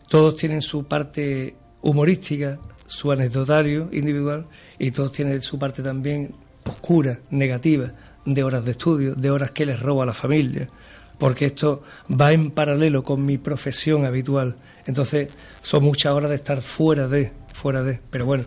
[0.09, 1.57] todos tienen su parte
[1.87, 4.47] humorística, su anecdotario individual,
[4.79, 6.35] y todos tienen su parte también
[6.65, 7.93] oscura, negativa,
[8.25, 10.69] de horas de estudio, de horas que les roba a la familia,
[11.17, 14.57] porque esto va en paralelo con mi profesión habitual.
[14.85, 15.33] Entonces,
[15.63, 18.01] son muchas horas de estar fuera de, fuera de.
[18.11, 18.45] Pero bueno,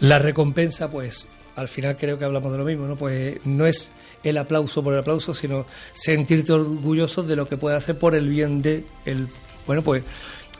[0.00, 2.96] la recompensa, pues, al final creo que hablamos de lo mismo, ¿no?
[2.96, 3.92] Pues no es
[4.24, 8.28] el aplauso por el aplauso, sino sentirte orgulloso de lo que puedes hacer por el
[8.28, 9.28] bien de el.
[9.66, 10.02] Bueno, pues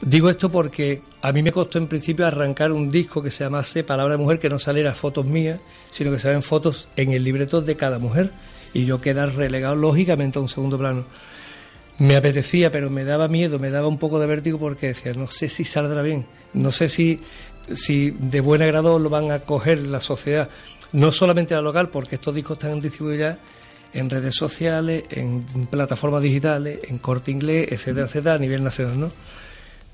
[0.01, 3.85] digo esto porque a mí me costó en principio arrancar un disco que se llamase
[3.85, 7.61] Palabra de Mujer, que no saliera fotos mías, sino que salieran fotos en el libreto
[7.61, 8.31] de cada mujer
[8.73, 11.05] y yo quedar relegado lógicamente a un segundo plano.
[11.99, 15.29] Me apetecía, pero me daba miedo, me daba un poco de vértigo porque decía, no
[15.29, 17.21] sé si saldrá bien, no sé si,
[17.73, 20.49] si de buen agrado lo van a coger la sociedad,
[20.93, 23.39] no solamente la local, porque estos discos están distribuidos ya
[23.93, 29.11] en redes sociales, en plataformas digitales, en corte inglés, etcétera, etcétera, a nivel nacional, ¿no?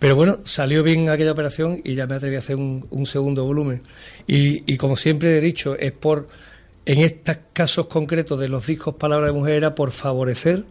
[0.00, 3.44] Pero bueno, salió bien aquella operación y ya me atreví a hacer un, un segundo
[3.44, 3.82] volumen.
[4.26, 6.26] Y, y como siempre he dicho, es por,
[6.86, 10.64] en estos casos concretos de los discos Palabra de Mujer, era por favorecer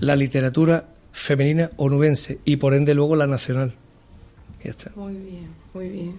[0.00, 3.72] la literatura femenina onubense y por ende luego la nacional.
[4.64, 4.90] Ya está.
[4.96, 6.16] Muy bien, muy bien.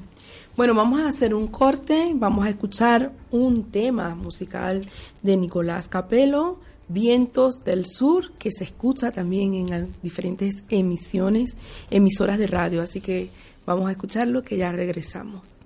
[0.56, 4.86] Bueno, vamos a hacer un corte, vamos a escuchar un tema musical
[5.22, 6.60] de Nicolás Capelo,
[6.90, 11.56] Vientos del Sur, que se escucha también en diferentes emisiones,
[11.90, 13.30] emisoras de radio, así que
[13.66, 15.63] vamos a escucharlo que ya regresamos.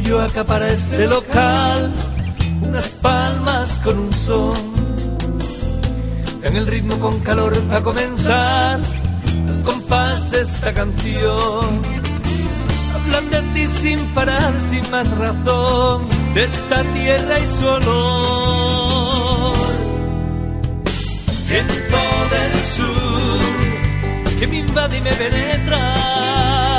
[0.00, 1.92] Otro acapara ese local,
[2.62, 4.54] unas palmas con un son.
[6.42, 8.80] En el ritmo con calor a comenzar,
[9.48, 11.82] al compás de esta canción.
[12.94, 19.56] Hablan de ti sin parar, sin más razón, de esta tierra y su olor.
[21.48, 22.00] Viento
[22.34, 23.38] del sur,
[24.38, 26.69] que me invade y me penetra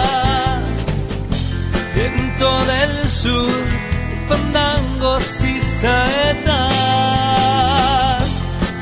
[2.01, 3.63] viento del sur,
[4.27, 6.71] fandangos y saetas.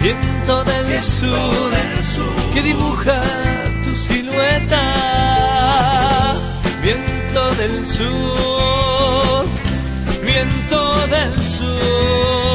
[0.02, 1.72] Viento del sur,
[2.54, 3.22] que dibuja
[3.84, 4.86] tu silueta.
[6.82, 9.46] Viento del sur,
[10.24, 12.49] viento del sur.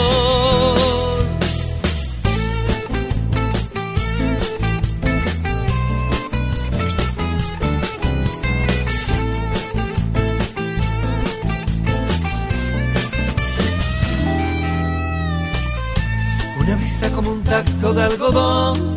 [17.26, 18.94] Un tacto de algodón,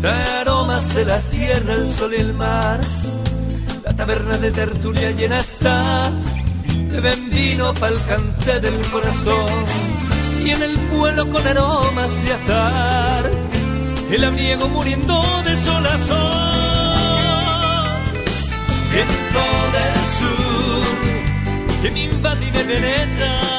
[0.00, 2.80] trae aromas de la sierra, el sol y el mar.
[3.84, 6.10] La taberna de tertulia llena está,
[6.90, 9.64] beben vino pa'l cante del corazón.
[10.44, 13.30] Y en el vuelo con aromas de azar,
[14.10, 16.48] el abriego muriendo de sol a sol.
[18.92, 19.44] Viento
[19.76, 20.82] del sur,
[21.82, 23.57] que me invade y me penetra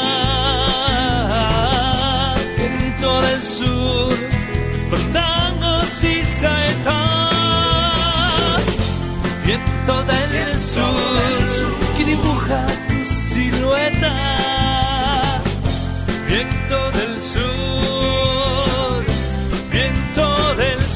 [2.99, 4.13] viento del sur,
[4.89, 7.33] fandangos y saetas.
[9.45, 14.13] Viento del sur, que dibuja tu silueta.
[16.27, 19.05] Viento del sur,
[19.71, 20.88] viento del sur.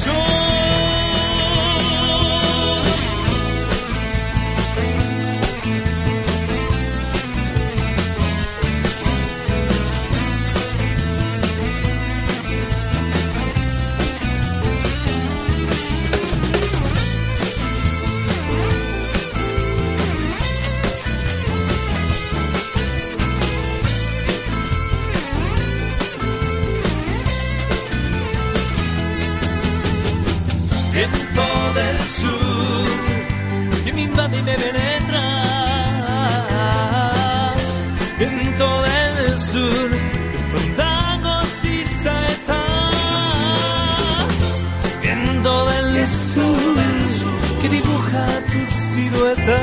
[34.03, 35.23] Invade y.
[38.19, 39.89] Viento del sur,
[40.51, 42.95] fandangos y saetas.
[45.01, 46.83] Viento del sur
[47.61, 49.61] que dibuja tu silueta.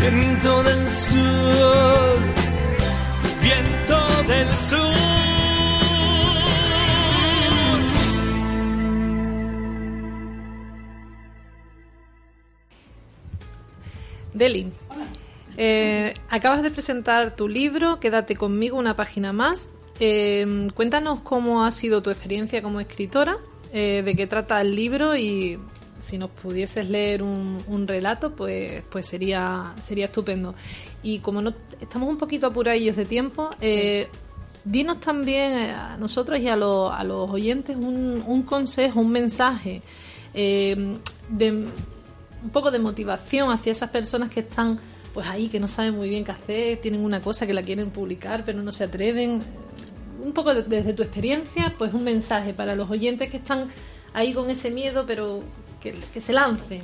[0.00, 2.18] Viento del sur,
[3.40, 3.98] viento
[4.28, 5.11] del sur.
[14.42, 14.66] Deli,
[15.56, 19.68] eh, acabas de presentar tu libro, Quédate conmigo una página más.
[20.00, 23.36] Eh, cuéntanos cómo ha sido tu experiencia como escritora,
[23.72, 25.58] eh, de qué trata el libro y
[26.00, 30.56] si nos pudieses leer un, un relato, pues, pues sería, sería estupendo.
[31.04, 34.08] Y como no estamos un poquito apuradillos de tiempo, eh,
[34.64, 39.82] dinos también a nosotros y a, los- a los oyentes un, un consejo, un mensaje
[40.34, 40.96] eh,
[41.28, 41.68] de
[42.42, 44.78] un poco de motivación hacia esas personas que están
[45.14, 47.90] pues ahí, que no saben muy bien qué hacer, tienen una cosa que la quieren
[47.90, 49.42] publicar pero no se atreven.
[50.22, 53.68] Un poco de- desde tu experiencia, pues un mensaje para los oyentes que están
[54.14, 55.42] ahí con ese miedo, pero
[55.80, 56.82] que, que se lancen.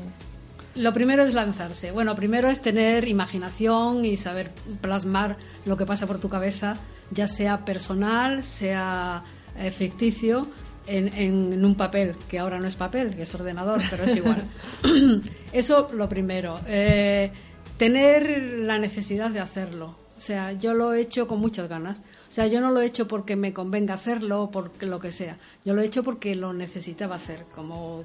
[0.75, 1.91] Lo primero es lanzarse.
[1.93, 4.51] Bueno, primero es tener imaginación y saber
[4.81, 6.77] plasmar lo que pasa por tu cabeza,
[7.11, 9.23] ya sea personal, sea
[9.57, 10.47] eh, ficticio,
[10.89, 14.17] en, en- en un papel, que ahora no es papel, que es ordenador, pero es
[14.17, 14.43] igual.
[15.53, 16.61] Eso lo primero.
[16.67, 17.31] Eh,
[17.77, 18.29] tener
[18.61, 19.97] la necesidad de hacerlo.
[20.19, 21.99] O sea, yo lo he hecho con muchas ganas.
[21.99, 25.13] O sea, yo no lo he hecho porque me convenga hacerlo o porque lo que
[25.13, 25.39] sea.
[25.65, 28.05] Yo lo he hecho porque lo necesitaba hacer, como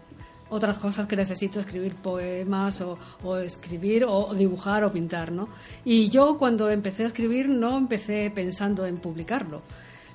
[0.49, 5.49] otras cosas que necesito escribir poemas o, o escribir o, o dibujar o pintar, ¿no?
[5.83, 9.63] Y yo cuando empecé a escribir no empecé pensando en publicarlo.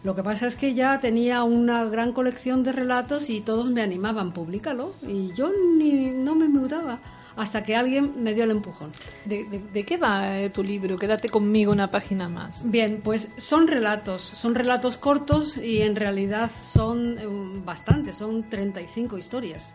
[0.04, 3.82] Lo que pasa es que ya tenía una gran colección de relatos y todos me
[3.82, 4.94] animaban, públicalo.
[5.06, 7.00] Y yo ni, no me mudaba
[7.36, 8.92] hasta que alguien me dio el empujón.
[9.24, 10.96] ¿De, de- de qué va eh, tu libro?
[10.98, 12.60] Quédate conmigo una página más.
[12.64, 17.26] Bien, pues son relatos, son relatos cortos y en realidad son eh,
[17.64, 19.74] bastantes, son 35 historias.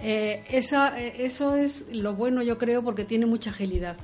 [0.00, 3.96] Eh, esa, eh, eso es lo bueno, yo creo, porque tiene mucha agilidad.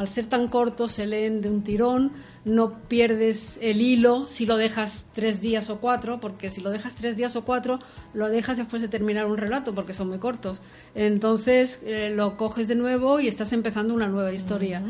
[0.00, 2.12] Al ser tan cortos, se leen de un tirón,
[2.46, 6.94] no pierdes el hilo si lo dejas tres días o cuatro, porque si lo dejas
[6.94, 7.80] tres días o cuatro,
[8.14, 10.62] lo dejas después de terminar un relato, porque son muy cortos.
[10.94, 14.82] Entonces, eh, lo coges de nuevo y estás empezando una nueva historia.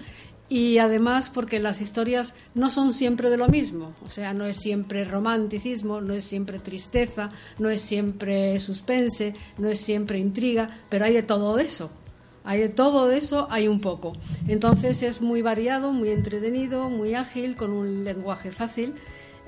[0.48, 4.58] y además porque las historias no son siempre de lo mismo, o sea, no es
[4.58, 11.04] siempre romanticismo, no es siempre tristeza, no es siempre suspense, no es siempre intriga, pero
[11.04, 11.90] hay de todo eso.
[12.51, 14.12] Hay de todo eso, hay un poco.
[14.48, 18.94] Entonces es muy variado, muy entretenido, muy ágil, con un lenguaje fácil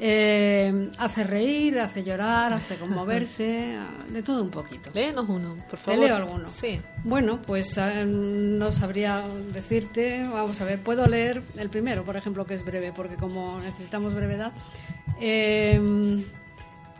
[0.04, 3.76] eh, hace reír, hace llorar, hace conmoverse,
[4.08, 4.90] de todo un poquito.
[4.94, 6.00] Léenos uno, por favor.
[6.00, 6.50] ¿Te leo alguno?
[6.50, 6.80] Sí.
[7.04, 9.22] Bueno, pues eh, no sabría
[9.52, 10.26] decirte.
[10.26, 14.14] Vamos a ver, puedo leer el primero, por ejemplo, que es breve, porque como necesitamos
[14.14, 14.52] brevedad.
[15.20, 15.80] Eh,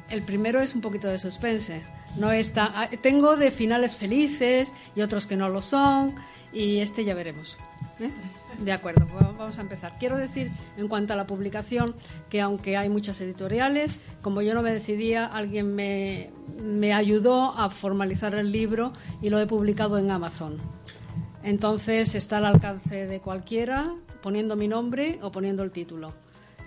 [0.09, 1.83] el primero es un poquito de suspense.
[2.17, 6.15] No está, ah, tengo de finales felices y otros que no lo son,
[6.53, 7.57] y este ya veremos.
[8.01, 8.11] ¿eh?
[8.59, 9.07] De acuerdo,
[9.39, 9.97] vamos a empezar.
[9.99, 11.95] Quiero decir, en cuanto a la publicación,
[12.29, 16.31] que aunque hay muchas editoriales, como yo no me decidía, alguien me,
[16.63, 20.59] me ayudó a formalizar el libro y lo he publicado en Amazon.
[21.43, 26.13] Entonces está al alcance de cualquiera, poniendo mi nombre o poniendo el título.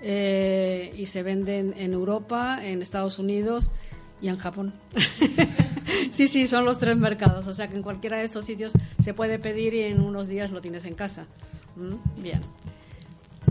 [0.01, 3.71] Eh, y se venden en Europa, en Estados Unidos
[4.21, 4.73] y en Japón.
[6.11, 7.47] sí, sí, son los tres mercados.
[7.47, 10.51] O sea que en cualquiera de estos sitios se puede pedir y en unos días
[10.51, 11.25] lo tienes en casa.
[11.75, 12.41] Mm, Bien.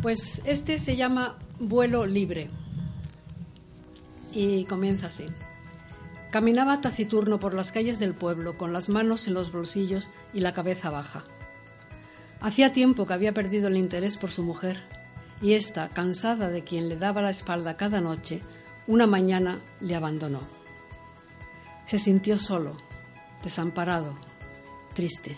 [0.02, 2.50] Pues este se llama Vuelo Libre.
[4.32, 5.26] Y comienza así.
[6.30, 10.52] Caminaba taciturno por las calles del pueblo, con las manos en los bolsillos y la
[10.52, 11.22] cabeza baja.
[12.40, 14.82] Hacía tiempo que había perdido el interés por su mujer,
[15.40, 18.42] y ésta, cansada de quien le daba la espalda cada noche,
[18.86, 20.40] una mañana le abandonó.
[21.86, 22.76] Se sintió solo,
[23.42, 24.14] desamparado,
[24.94, 25.36] triste.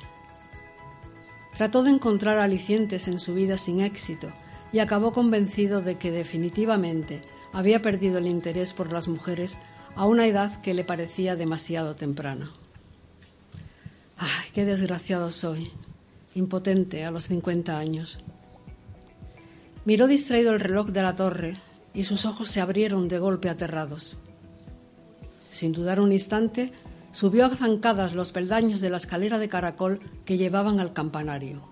[1.57, 4.29] Trató de encontrar alicientes en su vida sin éxito
[4.73, 7.23] y acabó convencido de que definitivamente
[7.53, 9.57] había perdido el interés por las mujeres
[9.95, 12.53] a una edad que le parecía demasiado temprana.
[14.19, 15.73] ¡Ay, qué desgraciado soy!
[16.35, 18.19] Impotente a los 50 años.
[19.87, 21.57] Miró distraído el reloj de la torre
[21.95, 24.19] y sus ojos se abrieron de golpe aterrados.
[25.57, 26.71] Sin dudar un instante,
[27.13, 31.63] subió a zancadas los peldaños de la escalera de caracol que llevaban al campanario.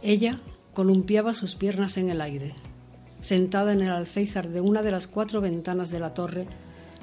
[0.00, 0.40] Ella
[0.72, 2.54] columpiaba sus piernas en el aire,
[3.20, 6.46] sentada en el alféizar de una de las cuatro ventanas de la torre,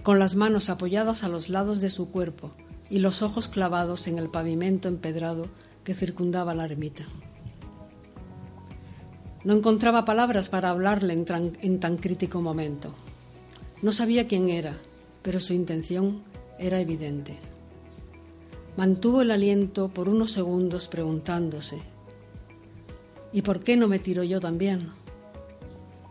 [0.02, 2.54] con las manos apoyadas a los lados de su cuerpo
[2.90, 5.50] y los ojos clavados en el pavimento empedrado
[5.84, 7.04] que circundaba la ermita.
[9.44, 11.26] No encontraba palabras para hablarle en,
[11.62, 12.96] en tan crítico momento.
[13.84, 14.74] No sabía quién era,
[15.26, 16.22] pero su intención
[16.60, 17.36] era evidente.
[18.78, 21.80] Mantuvo el aliento por unos segundos preguntándose,
[23.34, 24.92] ¿y por qué no me tiro yo también?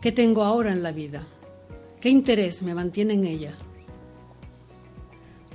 [0.01, 1.23] ¿Qué tengo ahora en la vida?
[2.01, 3.53] ¿Qué interés me mantiene en ella?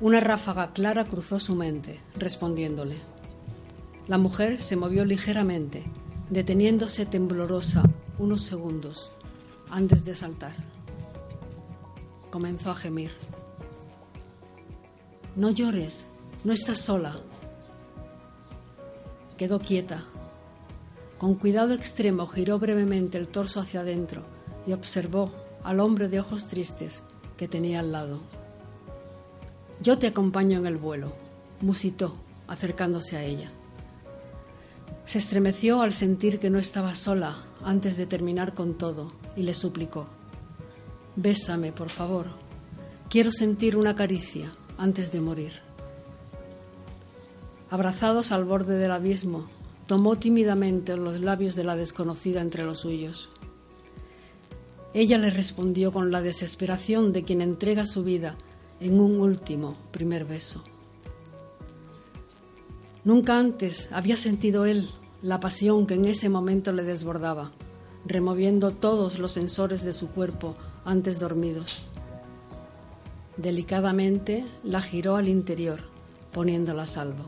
[0.00, 2.96] Una ráfaga clara cruzó su mente, respondiéndole.
[4.08, 5.84] La mujer se movió ligeramente,
[6.30, 7.82] deteniéndose temblorosa
[8.18, 9.12] unos segundos
[9.68, 10.56] antes de saltar.
[12.30, 13.10] Comenzó a gemir.
[15.36, 16.06] No llores,
[16.42, 17.20] no estás sola.
[19.36, 20.04] Quedó quieta.
[21.18, 24.22] Con cuidado extremo giró brevemente el torso hacia adentro
[24.66, 25.30] y observó
[25.62, 27.02] al hombre de ojos tristes
[27.36, 28.20] que tenía al lado.
[29.82, 31.12] Yo te acompaño en el vuelo,
[31.60, 32.16] musitó,
[32.48, 33.52] acercándose a ella.
[35.04, 39.54] Se estremeció al sentir que no estaba sola antes de terminar con todo y le
[39.54, 40.06] suplicó,
[41.16, 42.26] Bésame, por favor.
[43.08, 45.52] Quiero sentir una caricia, antes de morir.
[47.68, 49.46] Abrazados al borde del abismo,
[49.86, 53.28] tomó tímidamente los labios de la desconocida entre los suyos.
[54.94, 58.36] Ella le respondió con la desesperación de quien entrega su vida
[58.80, 60.64] en un último primer beso.
[63.04, 64.88] Nunca antes había sentido él
[65.20, 67.52] la pasión que en ese momento le desbordaba,
[68.06, 70.56] removiendo todos los sensores de su cuerpo
[70.86, 71.89] antes dormidos.
[73.40, 75.80] Delicadamente la giró al interior,
[76.30, 77.24] poniéndola a salvo.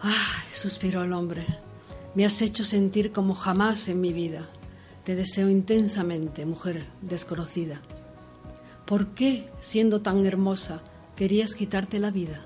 [0.00, 0.12] ¡Ay!
[0.54, 1.44] suspiró el hombre.
[2.14, 4.48] Me has hecho sentir como jamás en mi vida.
[5.02, 7.80] Te deseo intensamente, mujer desconocida.
[8.84, 10.82] ¿Por qué, siendo tan hermosa,
[11.16, 12.42] querías quitarte la vida?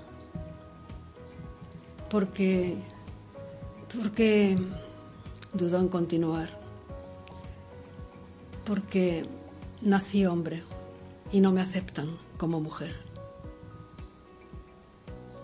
[2.09, 2.79] Porque...
[3.95, 4.57] porque...
[5.53, 6.59] dudó en continuar.
[8.65, 9.27] Porque
[9.83, 10.63] nací hombre
[11.33, 12.97] y no me aceptan como mujer.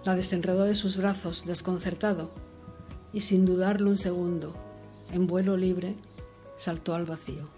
[0.04, 2.30] La desenredó de sus brazos, desconcertado,
[3.12, 4.54] y sin dudarlo un segundo,
[5.12, 5.96] en vuelo libre,
[6.56, 7.48] saltó al vacío,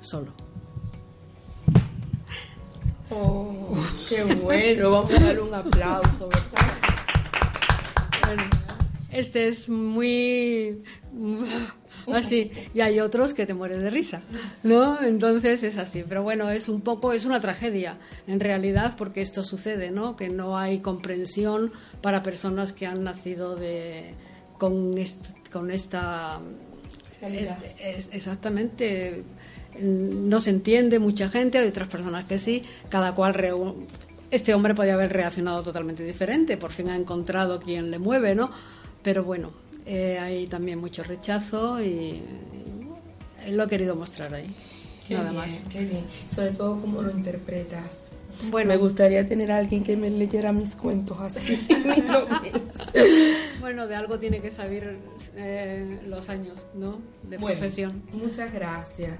[0.00, 0.32] solo.
[3.10, 3.76] Oh,
[4.08, 6.74] qué bueno, vamos a darle un aplauso, ¿verdad?
[8.26, 8.42] Bueno,
[9.10, 10.82] este es muy
[12.12, 14.22] así y hay otros que te mueres de risa,
[14.62, 15.00] ¿no?
[15.02, 19.42] Entonces es así, pero bueno, es un poco es una tragedia en realidad porque esto
[19.42, 20.16] sucede, ¿no?
[20.16, 24.14] Que no hay comprensión para personas que han nacido de
[24.58, 24.94] con
[25.50, 26.40] con esta
[27.22, 29.24] es, exactamente
[29.80, 33.34] no se entiende mucha gente, hay otras personas que sí, cada cual
[34.30, 38.50] este hombre podía haber reaccionado totalmente diferente, por fin ha encontrado quien le mueve, ¿no?
[39.02, 39.50] Pero bueno,
[39.86, 42.22] eh, hay también mucho rechazo y,
[43.46, 44.46] él lo he querido mostrar ahí.
[45.10, 45.64] nada más.
[45.70, 46.04] Qué bien.
[46.34, 48.10] Sobre todo cómo lo interpretas.
[48.50, 51.66] Bueno, me gustaría tener a alguien que me leyera mis cuentos así.
[53.60, 54.96] bueno, de algo tiene que saber
[55.36, 57.00] eh, los años, ¿no?
[57.22, 58.02] De profesión.
[58.12, 59.12] Muchas gracias.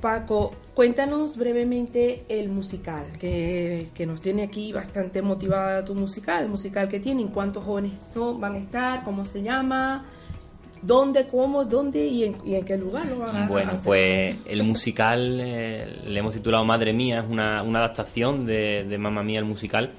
[0.00, 6.88] Paco, cuéntanos brevemente el musical, que, nos tiene aquí bastante motivada tu musical, el musical
[6.88, 10.06] que tienen, cuántos jóvenes son, van a estar, cómo se llama,
[10.82, 16.02] dónde, cómo, dónde y en, qué lugar lo van a Bueno, pues el musical eh,
[16.06, 19.92] le hemos titulado Madre Mía, es una, adaptación de, de Mamma Mía el musical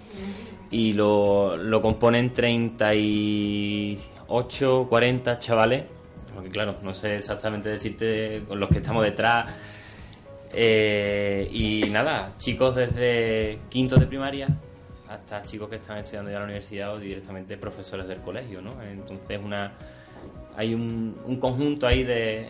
[0.71, 5.83] y lo, lo componen 38, 40 chavales,
[6.33, 9.53] porque claro, no sé exactamente decirte con los que estamos detrás
[10.53, 14.47] eh, y nada, chicos desde quinto de primaria
[15.07, 18.81] hasta chicos que están estudiando ya en la universidad o directamente profesores del colegio, ¿no?
[18.81, 19.73] Entonces una
[20.55, 22.49] hay un, conjunto ahí de,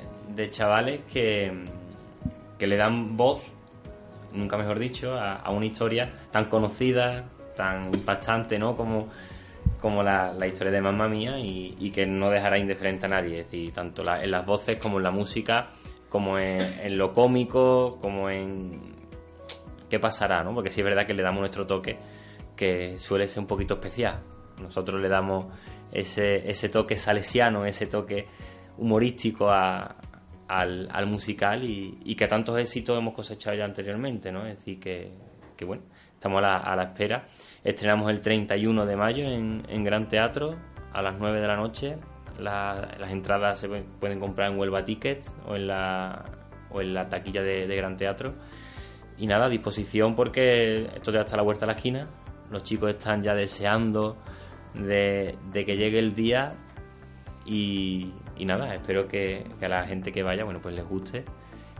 [0.50, 1.52] chavales que,
[2.58, 3.44] que, le dan voz,
[4.34, 7.26] nunca mejor dicho, a, una historia tan conocida,
[7.56, 8.76] tan impactante, ¿no?
[8.76, 9.10] Como,
[9.80, 13.40] como la, historia de Mamma Mía y, que no dejará indiferente a nadie.
[13.40, 15.70] Es decir, tanto en las voces como en la música
[16.12, 18.82] como en, lo cómico, como en
[19.90, 20.54] qué pasará, ¿no?
[20.54, 21.98] Porque sí es verdad que le damos nuestro toque,
[22.54, 24.20] que suele ser un poquito especial.
[24.62, 25.46] Nosotros le damos
[25.90, 28.28] ese, toque salesiano, ese toque
[28.78, 29.96] humorístico al,
[31.08, 34.46] musical y, que tantos éxitos hemos cosechado ya anteriormente, ¿no?
[34.46, 35.14] Es decir, que,
[35.66, 35.84] bueno,
[36.14, 37.26] estamos a la, espera.
[37.64, 40.58] Estrenamos el 31 de mayo en, en Gran Teatro
[40.92, 41.98] a las 9 de la noche
[42.42, 46.26] las entradas se pueden comprar en Huelva Tickets o en la,
[46.70, 48.34] o en la taquilla de, Gran Teatro.
[49.18, 52.08] Y nada, a disposición porque esto ya está a la vuelta de la esquina.
[52.50, 54.18] Los chicos están ya deseando
[54.74, 56.54] de, que llegue el día
[57.46, 61.24] y, nada, espero que, a la gente que vaya, bueno, pues les guste,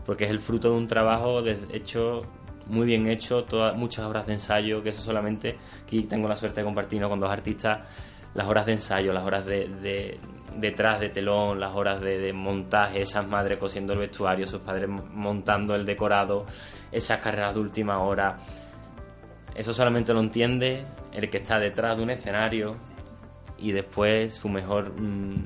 [0.06, 2.20] porque es el fruto de un trabajo hecho
[2.68, 6.60] muy bien hecho, todas, muchas horas de ensayo, que eso solamente, aquí tengo la suerte
[6.60, 7.80] de compartirlo con dos artistas
[8.34, 10.18] las horas de ensayo, las horas de,
[10.56, 15.74] detrás de telón, las horas de, montaje, esas madres cosiendo el vestuario, sus padres montando
[15.74, 16.46] el decorado,
[16.90, 18.38] esas carreras de última hora.
[19.54, 22.76] Eso solamente lo entiende el que está detrás de un escenario
[23.58, 25.44] y después su mejor mm,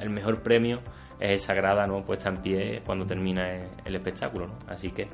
[0.00, 0.80] el mejor premio
[1.20, 3.48] es esa grada no puesta en pie cuando termina
[3.84, 4.58] el, espectáculo, ¿no?
[4.66, 5.06] Así que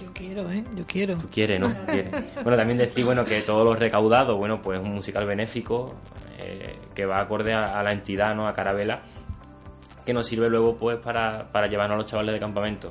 [0.00, 0.64] yo quiero, ¿eh?
[0.74, 1.18] Yo quiero.
[1.18, 1.68] Tú quieres, ¿no?
[2.42, 5.94] Bueno, también decir, bueno, que todo lo recaudado, bueno, pues es un musical benéfico
[6.38, 8.48] eh, que va acorde a, la entidad, ¿no?
[8.48, 9.02] A Carabela,
[10.04, 12.90] que nos sirve luego, pues, para, para llevarnos a los chavales de campamento.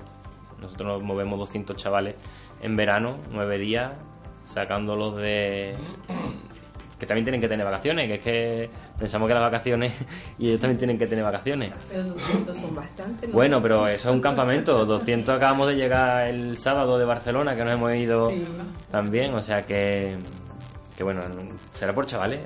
[0.62, 2.16] Nosotros nos movemos 200 chavales
[2.62, 3.94] en verano, nueve días,
[4.44, 5.76] sacándolos de
[7.00, 9.94] que también tienen que tener vacaciones, que es que pensamos que las vacaciones
[10.38, 11.72] y ellos también tienen que tener vacaciones.
[11.90, 13.32] Pero 200 son bastantes.
[13.32, 14.86] Bueno, pero eso es un campamento.
[14.86, 18.32] 200 acabamos de llegar el sábado de Barcelona, que nos hemos ido
[18.92, 20.18] también, o sea que,
[21.00, 21.22] que bueno,
[21.72, 22.46] será por chavales.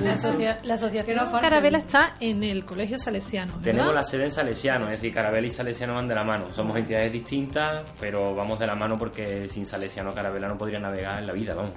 [0.00, 3.60] La, asociación Carabela está en el Colegio Salesiano.
[3.60, 6.52] Tenemos la sede en Salesiano, es decir, Carabela y Salesiano van de la mano.
[6.52, 11.18] Somos entidades distintas, pero vamos de la mano porque sin Salesiano Carabela no podría navegar
[11.18, 11.72] en la vida, vamos.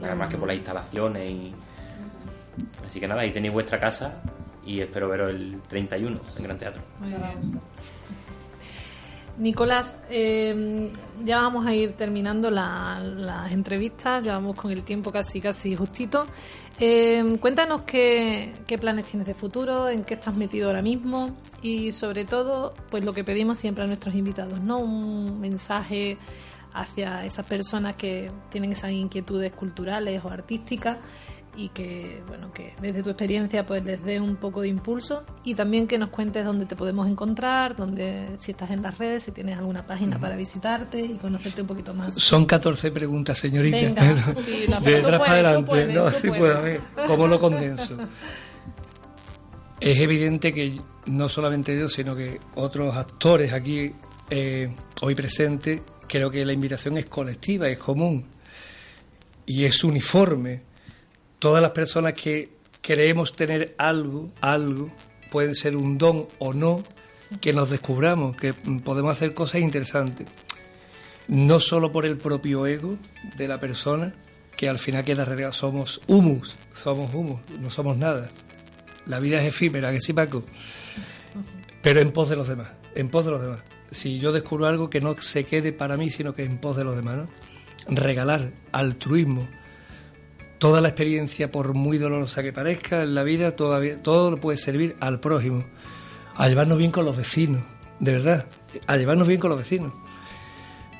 [0.00, 1.54] Nada más que por las instalaciones y.
[2.86, 4.22] Así que nada, ahí tenéis vuestra casa
[4.64, 6.82] y espero veros el 31 en Gran Teatro.
[9.42, 10.92] Nicolás, eh,
[11.24, 16.24] ya vamos a ir terminando las entrevistas, ya vamos con el tiempo casi casi justito.
[16.78, 22.24] Eh, cuéntanos qué, planes tienes de futuro, en qué estás metido ahora mismo y sobre
[22.24, 24.78] todo, pues lo que pedimos siempre a nuestros invitados, ¿no?
[24.78, 26.18] Un mensaje
[26.72, 30.98] hacia esas personas que tienen esas inquietudes culturales o artísticas
[31.54, 35.54] y que bueno que desde tu experiencia pues les dé un poco de impulso y
[35.54, 39.32] también que nos cuentes dónde te podemos encontrar, dónde si estás en las redes, si
[39.32, 42.14] tienes alguna página para visitarte y conocerte un poquito más.
[42.14, 43.76] Son 14 preguntas, señorita.
[43.76, 47.96] Venga, sí, la de atrás para adelante, no, sí puedo, ver cómo lo condenso.
[49.80, 53.92] es evidente que no solamente yo, sino que otros actores aquí
[54.30, 58.24] eh, hoy presentes, creo que la invitación es colectiva, es común
[59.44, 60.71] y es uniforme
[61.42, 64.92] todas las personas que creemos tener algo, algo,
[65.28, 66.80] puede ser un don o no,
[67.40, 68.52] que nos descubramos, que
[68.84, 70.28] podemos hacer cosas interesantes.
[71.26, 72.96] No solo por el propio ego
[73.36, 74.14] de la persona,
[74.56, 78.28] que al final queda relegado, somos humus, somos humus, no somos nada.
[79.06, 80.44] La vida es efímera, que sí, Paco.
[81.82, 83.64] Pero en pos de los demás, en pos de los demás.
[83.90, 86.84] Si yo descubro algo que no se quede para mí, sino que en pos de
[86.84, 87.28] los demás, ¿no?
[87.88, 89.48] Regalar, altruismo,
[90.62, 94.94] toda la experiencia, por muy dolorosa que parezca en la vida, todavía, todo puede servir
[95.00, 95.64] al prójimo,
[96.36, 97.64] a llevarnos bien con los vecinos,
[97.98, 98.46] de verdad,
[98.86, 99.92] a llevarnos bien con los vecinos.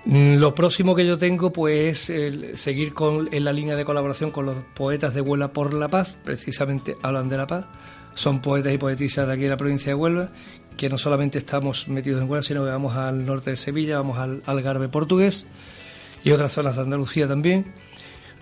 [0.04, 3.84] Mm, Lo próximo que yo tengo pues es el seguir con, en la línea de
[3.84, 7.66] colaboración con los poetas de Huelva por la Paz, precisamente hablan de la paz,
[8.14, 10.30] son poetas y poetisas de aquí de la provincia de Huelva,
[10.76, 14.18] que no solamente estamos metidos en Huelva, sino que vamos al norte de Sevilla, vamos
[14.18, 15.46] al Algarve portugués
[16.24, 17.72] y otras zonas de Andalucía también.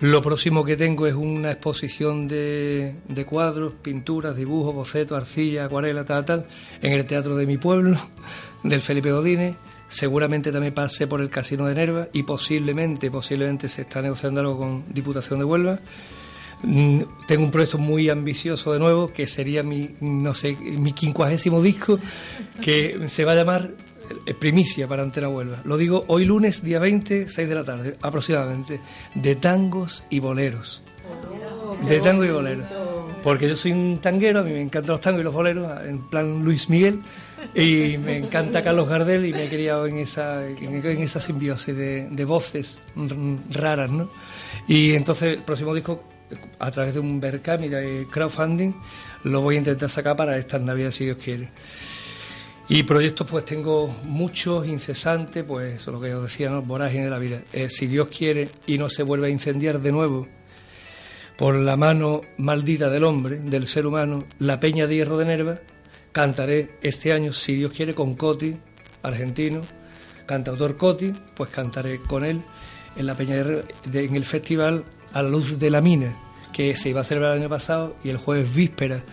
[0.01, 6.03] Lo próximo que tengo es una exposición de, de cuadros, pinturas, dibujos, bocetos, arcilla, acuarela,
[6.03, 6.47] tal, tal,
[6.81, 7.95] en el teatro de mi pueblo,
[8.63, 9.55] del Felipe Godínez.
[9.87, 14.57] Seguramente también pase por el Casino de Nerva y posiblemente, posiblemente se está negociando algo
[14.57, 15.79] con Diputación de Huelva.
[16.63, 21.61] Mm, Tengo un proyecto muy ambicioso de nuevo, que sería mi, no sé, mi quincuagésimo
[21.61, 21.99] disco,
[22.63, 23.69] que se va a llamar
[24.25, 25.57] eh, Primicia para Antena Huelva.
[25.63, 28.79] Lo digo hoy lunes, día 20, 6 de la tarde, aproximadamente,
[29.15, 30.81] de tangos y boleros.
[31.87, 32.63] de tango y bolero.
[33.23, 36.09] Porque yo soy un tanguero, a mí me encantan los tangos y los boleros, en
[36.09, 37.01] plan Luis Miguel,
[37.53, 42.09] y me encanta Carlos Gardel y me he criado en esa, en, esa simbiosis de,
[42.09, 42.81] de voces
[43.51, 44.09] raras, ¿no?
[44.67, 46.03] Y entonces el próximo disco,
[46.59, 48.73] a través de un Berkami de crowdfunding,
[49.23, 51.49] lo voy a intentar sacar para estas navidades, si Dios quiere.
[52.73, 56.61] Y proyectos pues tengo muchos, incesantes, pues eso es lo que os decía, ¿no?
[56.61, 57.41] vorágine de la vida.
[57.51, 60.25] Eh, si Dios quiere y no se vuelve a incendiar de nuevo
[61.37, 65.55] por la mano maldita del hombre, del ser humano, la peña de hierro de Nerva,
[66.13, 68.55] cantaré este año, si Dios quiere, con Coti,
[69.03, 69.59] argentino,
[70.25, 72.41] cantautor Coti, pues cantaré con él
[72.95, 76.15] en la peña de, Hierro- de- en el festival a la luz de la mina,
[76.53, 79.03] que se iba a celebrar el año pasado y el jueves víspera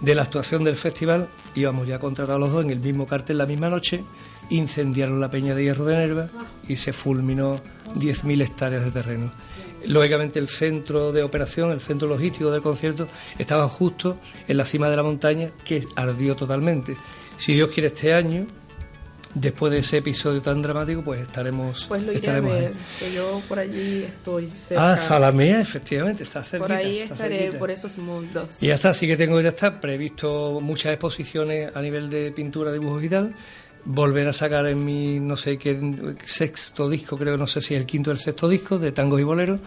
[0.00, 3.46] de la actuación del festival íbamos ya contratados los dos en el mismo cartel la
[3.46, 4.02] misma noche,
[4.50, 6.28] incendiaron la peña de hierro de Nerva
[6.68, 7.56] y se fulminó
[7.94, 9.32] 10.000 hectáreas de terreno.
[9.84, 13.06] Lógicamente el centro de operación, el centro logístico del concierto
[13.38, 16.96] estaba justo en la cima de la montaña que ardió totalmente.
[17.38, 18.46] Si Dios quiere este año,
[19.34, 22.60] después de ese episodio tan dramático, pues estaremos, Pues lo iré a estaremos ahí.
[22.62, 24.92] ver, que yo por allí estoy cerca.
[24.92, 26.58] Ah, Zalamea, efectivamente, está cerquita.
[26.66, 27.58] Por ahí estaré, cerquita.
[27.58, 28.56] por esos mundos.
[28.60, 32.72] Y ya está, sí que tengo ya está previsto muchas exposiciones a nivel de pintura,
[32.72, 33.34] dibujos y tal.
[33.84, 35.78] Volver a sacar en mi, no sé qué,
[36.26, 39.20] sexto disco, creo, no sé si es el quinto o el sexto disco, de tangos
[39.20, 39.60] y boleros.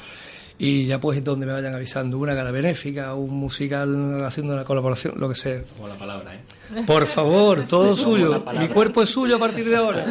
[0.59, 5.15] Y ya pues donde me vayan avisando, una gala benéfica, un musical haciendo una colaboración,
[5.17, 5.61] lo que sea.
[5.75, 6.39] Como la palabra, ¿eh?
[6.85, 8.45] Por favor, todo Como suyo.
[8.59, 10.05] Mi cuerpo es suyo a partir de ahora.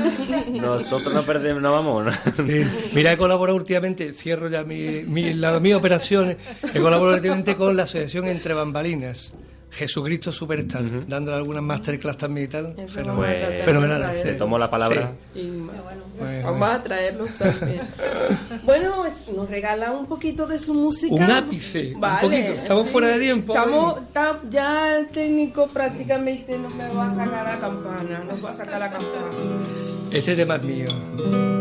[0.50, 2.06] Nosotros no perdemos, no vamos.
[2.06, 2.12] ¿no?
[2.44, 2.60] Sí.
[2.92, 6.36] Mira, he colaborado últimamente, cierro ya mi, mi, la- mis operaciones,
[6.74, 9.32] he colaborado últimamente con la asociación Entre Bambalinas.
[9.72, 12.74] Jesucristo Superstar, dándole algunas masterclass también y tal.
[12.78, 13.52] Eso Fenomenal.
[13.52, 14.00] de Fenomenal.
[14.02, 14.18] traer.
[14.18, 14.24] sí.
[14.24, 15.12] Te tomo la palabra.
[15.34, 17.80] Y Bueno, vamos a traerlos también.
[18.64, 19.04] bueno,
[19.34, 21.14] nos regala un poquito de su música.
[21.14, 22.52] Un ápice, un Vale, poquito.
[22.62, 23.54] Estamos fuera de tiempo.
[23.54, 28.50] Estamos, está- ya el técnico prácticamente no me va a sacar la campana, no va
[28.50, 29.28] a sacar la campana.
[30.10, 31.51] Este tema es mío.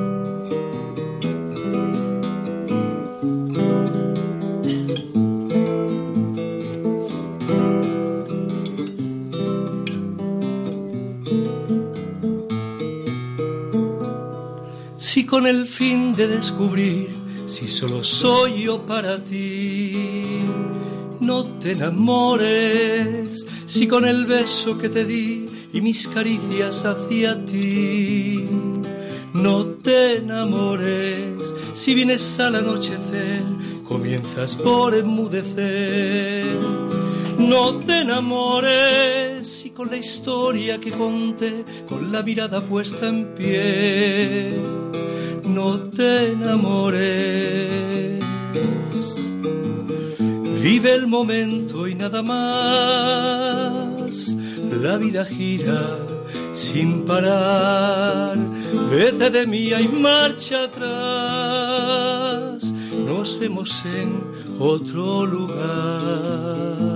[15.12, 17.10] Si con el fin de descubrir
[17.46, 20.40] si solo soy yo para ti,
[21.20, 23.46] no te enamores.
[23.66, 28.46] Si con el beso que te di y mis caricias hacia ti,
[29.34, 31.56] no te enamores.
[31.74, 33.42] Si vienes al anochecer,
[33.86, 36.56] comienzas por enmudecer.
[37.38, 44.56] No te enamores si con la historia que conté, con la mirada puesta en pie,
[45.54, 48.24] no te enamores.
[50.62, 54.12] Vive el momento y nada más.
[54.82, 55.98] La vida gira
[56.54, 58.38] sin parar.
[58.90, 61.92] Vete de mí y marcha atrás.
[63.06, 64.22] Nos vemos en
[64.60, 66.91] otro lugar.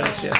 [0.00, 0.34] Muchas gracias.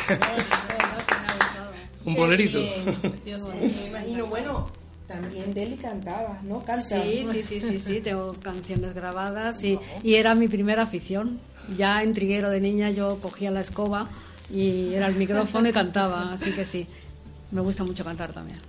[2.04, 2.58] Un bolerito.
[2.60, 4.66] Me imagino, bueno,
[5.06, 6.60] También Deli cantaba, ¿no?
[6.60, 7.02] Canta.
[7.02, 11.38] Sí, sí, sí, sí, sí, tengo canciones grabadas y, y era mi primera afición.
[11.76, 14.08] Ya en Triguero de niña yo cogía la escoba
[14.52, 16.86] y era el micrófono y cantaba, así que sí,
[17.50, 18.60] me gusta mucho cantar también.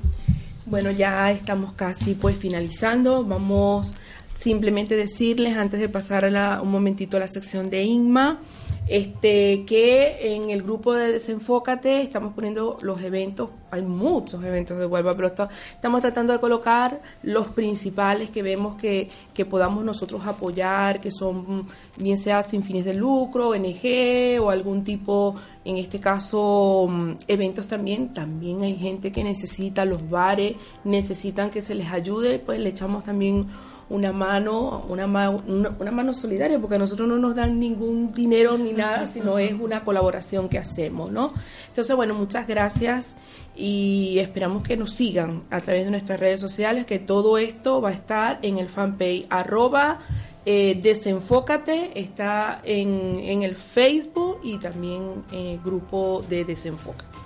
[0.65, 3.23] Bueno, ya estamos casi pues finalizando.
[3.23, 3.95] Vamos
[4.37, 8.39] simplemente decirles antes de pasar a la- un momentito a la sección de Inma,
[8.87, 14.85] este que en el grupo de Desenfócate estamos poniendo los eventos, hay muchos eventos de
[14.85, 21.01] Huelva, pero estamos tratando de colocar los principales que vemos que, que podamos nosotros apoyar,
[21.01, 21.65] que son
[21.99, 25.33] bien sea sin fines de lucro, ONG o algún tipo,
[25.65, 31.63] en este caso, mm, eventos también, también hay gente que necesita, los bares necesitan que
[31.63, 33.47] se les ayude, pues le echamos también
[33.89, 38.11] una mano, una, ma- una, una mano solidaria, porque a nosotros no nos dan ningún
[38.13, 41.31] dinero ni nada, sino es una colaboración que hacemos, ¿no?
[41.69, 43.15] Entonces, bueno, muchas gracias
[43.55, 47.89] y esperamos que nos sigan a través de nuestras redes sociales, que todo esto va
[47.89, 49.99] a estar en el fanpage arroba
[50.45, 57.16] eh, desenfócate, está en, en el Facebook y también en el grupo de Desenfócate.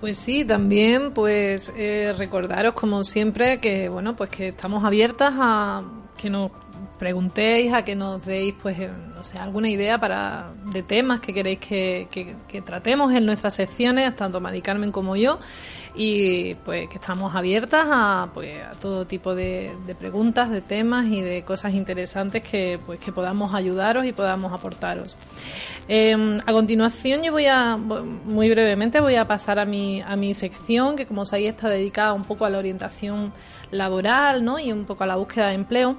[0.00, 5.82] Pues sí, también pues eh, recordaros como siempre que bueno pues que estamos abiertas a
[6.16, 6.52] que nos
[6.98, 11.32] preguntéis, a que nos deis pues eh, no sé alguna idea para de temas que
[11.32, 15.38] queréis que, que- tratemos en nuestras secciones, tanto Mari Carmen como yo,
[15.94, 21.20] y pues que estamos abiertas a pues a todo tipo de, preguntas, de temas y
[21.22, 25.16] de cosas interesantes que pues que podamos ayudaros y podamos aportaros.
[25.88, 30.34] Eh, a continuación yo voy a, muy brevemente, voy a pasar a mi, a mi
[30.34, 33.32] sección, que como sabéis está dedicada un poco a la orientación
[33.70, 34.58] laboral ¿no?
[34.58, 35.96] y un poco a la búsqueda de empleo.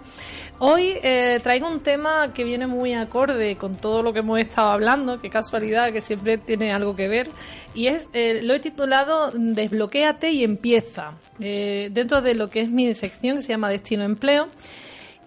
[0.59, 4.69] Hoy eh, traigo un tema que viene muy acorde con todo lo que hemos estado
[4.69, 7.29] hablando, qué casualidad que siempre tiene algo que ver,
[7.73, 12.71] y es eh, lo he titulado Desbloquéate y empieza, eh, dentro de lo que es
[12.71, 14.49] mi sección que se llama Destino Empleo.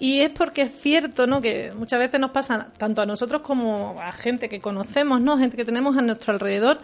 [0.03, 1.41] Y es porque es cierto, ¿no?
[1.41, 5.39] Que muchas veces nos pasa tanto a nosotros como a gente que conocemos, ¿no?
[5.39, 6.79] Gente que tenemos a nuestro alrededor,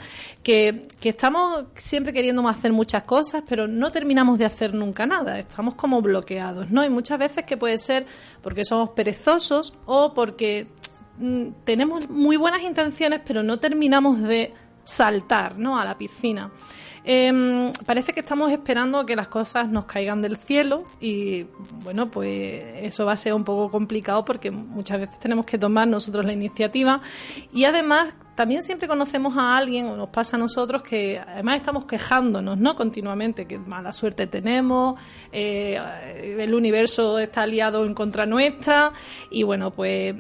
[0.44, 5.36] que, que estamos siempre queriendo hacer muchas cosas, pero no terminamos de hacer nunca nada.
[5.36, 6.84] Estamos como bloqueados, ¿no?
[6.84, 8.06] Y muchas veces que puede ser
[8.40, 10.68] porque somos perezosos o porque
[11.18, 14.54] mm, tenemos muy buenas intenciones, pero no terminamos de
[14.84, 15.76] saltar, ¿no?
[15.76, 16.52] A la piscina.
[17.04, 21.44] Em, parece que estamos esperando que las cosas nos caigan del cielo y
[21.84, 25.88] bueno, pues eso va a ser un poco complicado porque muchas veces tenemos que tomar
[25.88, 27.00] nosotros la iniciativa
[27.52, 31.86] y además también siempre conocemos a alguien o nos pasa a nosotros que además estamos
[31.86, 32.76] quejándonos, ¿no?
[32.76, 35.00] Continuamente, que mala suerte tenemos,
[35.32, 35.76] eh,
[36.38, 38.92] el universo está aliado en contra nuestra
[39.30, 40.14] y bueno, pues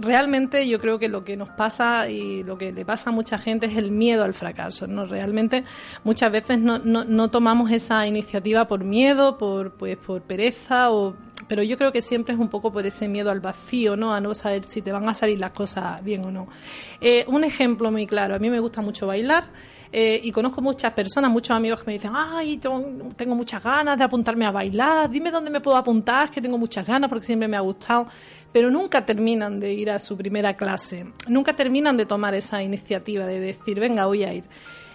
[0.00, 3.38] realmente yo creo que lo que nos pasa y lo que le pasa a mucha
[3.38, 4.86] gente es el miedo al fracaso.
[4.86, 5.06] ¿no?
[5.06, 5.64] Realmente
[6.04, 11.14] muchas veces no, no, no tomamos esa iniciativa por miedo, por, pues, por pereza, o,
[11.48, 14.14] pero yo creo que siempre es un poco por ese miedo al vacío, ¿no?
[14.14, 16.48] a no saber si te van a salir las cosas bien o no.
[17.00, 19.48] Eh, un ejemplo muy claro, a mí me gusta mucho bailar.
[19.92, 24.04] Eh, y conozco muchas personas, muchos amigos que me dicen, ay, tengo, muchas ganas de
[24.04, 27.56] apuntarme a bailar, dime dónde me puedo apuntar, que tengo muchas ganas porque siempre me
[27.56, 28.06] ha gustado,
[28.52, 33.26] pero nunca terminan de ir a su primera clase, nunca terminan de tomar esa iniciativa
[33.26, 34.44] de decir, venga, voy a ir.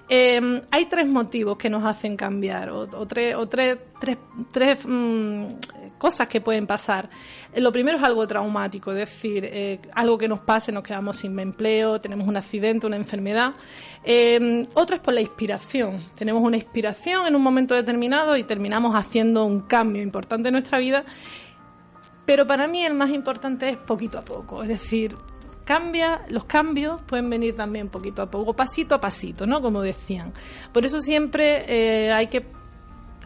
[0.08, 4.18] Eh, hay tres motivos que nos hacen cambiar, o, o tres, o tres, tres,
[4.54, 5.46] tres mm,
[5.98, 7.10] cosas que pueden pasar.
[7.56, 11.38] Lo primero es algo traumático, es decir, eh, algo que nos pase, nos quedamos sin
[11.40, 13.54] empleo, tenemos un accidente, una enfermedad.
[14.04, 16.04] Eh, otro es por la inspiración.
[16.16, 20.78] Tenemos una inspiración en un momento determinado y terminamos haciendo un cambio importante en nuestra
[20.80, 21.06] vida.
[22.26, 25.16] Pero para mí el más importante es poquito a poco, es decir,
[25.64, 29.62] cambia, los cambios pueden venir también poquito a poco, pasito a pasito, ¿no?
[29.62, 30.34] Como decían.
[30.72, 32.55] Por eso siempre eh, hay que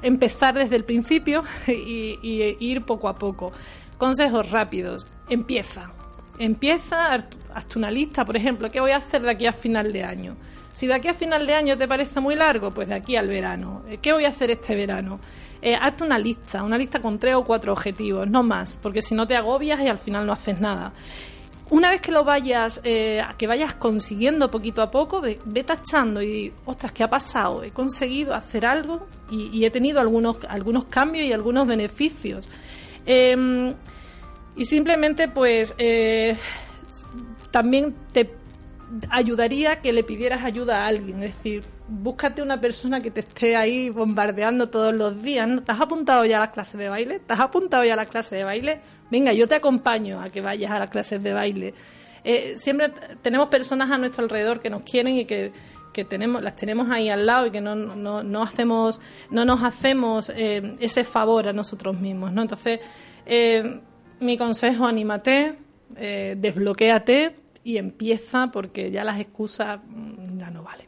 [0.01, 2.17] empezar desde el principio y,
[2.59, 3.51] ir poco a poco.
[3.97, 5.05] Consejos rápidos.
[5.30, 5.91] Empieza.
[6.38, 10.03] Empieza, haz- una lista, por ejemplo, ¿qué voy a hacer de aquí a final de
[10.03, 10.35] año?
[10.71, 13.27] Si de aquí a final de año te parece muy largo, pues de aquí al
[13.27, 13.81] verano.
[13.89, 15.19] Eh, ¿Qué voy a hacer este verano?
[15.61, 19.13] Eh, hazte una lista, una lista con tres o cuatro objetivos, no más, porque si
[19.13, 20.93] no te agobias y al final no haces nada.
[21.72, 26.22] Una vez que lo vayas, eh, que vayas consiguiendo poquito a poco, ve, ve tachando
[26.22, 27.64] y ostras, ¿qué ha pasado?
[27.64, 32.50] He conseguido hacer algo y, y he tenido algunos, algunos cambios y algunos beneficios.
[33.06, 33.74] Em,
[34.56, 36.36] y simplemente, pues, eh,
[37.52, 38.39] también te
[39.10, 41.24] ayudaría que le pidieras ayuda a alguien.
[41.24, 45.48] Es decir, búscate una persona que te esté ahí bombardeando todos los días.
[45.48, 45.64] ¿no?
[45.64, 47.20] ¿Te has apuntado ya a las clases de baile?
[47.20, 48.82] ¿Te has apuntado ya a las clases de baile?
[49.11, 51.74] Venga, yo te acompaño a que vayas a las clases de baile.
[52.24, 52.91] eh, siempre
[53.22, 55.52] tenemos personas a nuestro alrededor que nos quieren y que,
[55.94, 58.99] que tenemos, las tenemos ahí al lado y que no, no, no hacemos,
[59.32, 62.41] no nos hacemos eh, ese favor a nosotros mismos, ¿no?
[62.41, 62.80] Entonces,
[63.26, 63.80] eh,
[64.20, 65.56] mi consejo, anímate,
[66.36, 67.36] desbloquéate
[67.70, 70.88] y empieza porque ya las excusas mm, ya no valen.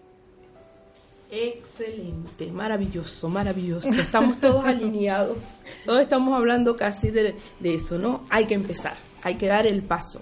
[1.29, 3.89] Excelente, maravilloso, maravilloso.
[3.89, 5.59] Estamos todos alineados.
[5.85, 8.23] Todos estamos hablando casi de, de eso, ¿no?
[8.31, 10.21] Hay que empezar, hay que dar el paso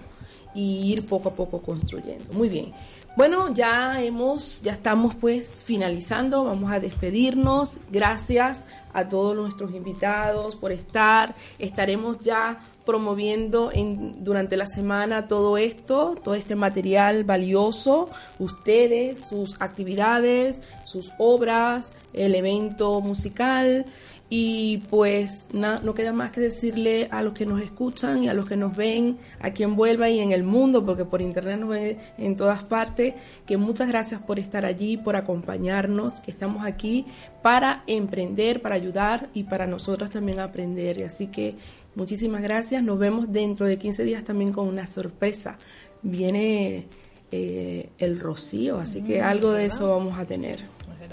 [0.54, 2.30] y ir poco a poco construyendo.
[2.34, 2.74] Muy bien.
[3.16, 6.44] Bueno, ya hemos, ya estamos pues finalizando.
[6.44, 7.78] Vamos a despedirnos.
[7.90, 11.34] Gracias a todos nuestros invitados por estar.
[11.58, 18.08] Estaremos ya promoviendo en, durante la semana todo esto, todo este material valioso,
[18.38, 23.84] ustedes, sus actividades, sus obras, el evento musical
[24.32, 28.32] y pues na- no queda más que decirle a los que nos escuchan y a
[28.34, 31.70] los que nos ven aquí en Vuelva y en el mundo, porque por internet nos
[31.70, 37.06] ven en todas partes, que muchas gracias por estar allí, por acompañarnos, que estamos aquí
[37.42, 40.98] para emprender, para ayudar y para nosotros también aprender.
[40.98, 41.56] Y así que
[41.96, 45.58] muchísimas gracias, nos vemos dentro de 15 días también con una sorpresa.
[46.02, 46.86] Viene
[47.32, 50.60] eh, el rocío, así que Mm, algo de eso vamos a tener.
[50.60, 51.10] Es.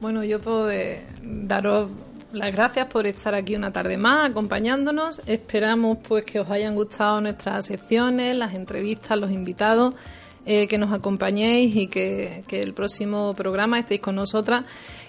[0.00, 1.88] Bueno, yo puedo eh, daros
[2.32, 5.20] las gracias por estar aquí una tarde más acompañándonos.
[5.26, 9.94] Esperamos pues que os hayan gustado nuestras secciones, las entrevistas, los invitados,
[10.46, 14.64] eh, que nos acompañéis y que, que el próximo programa estéis con nosotras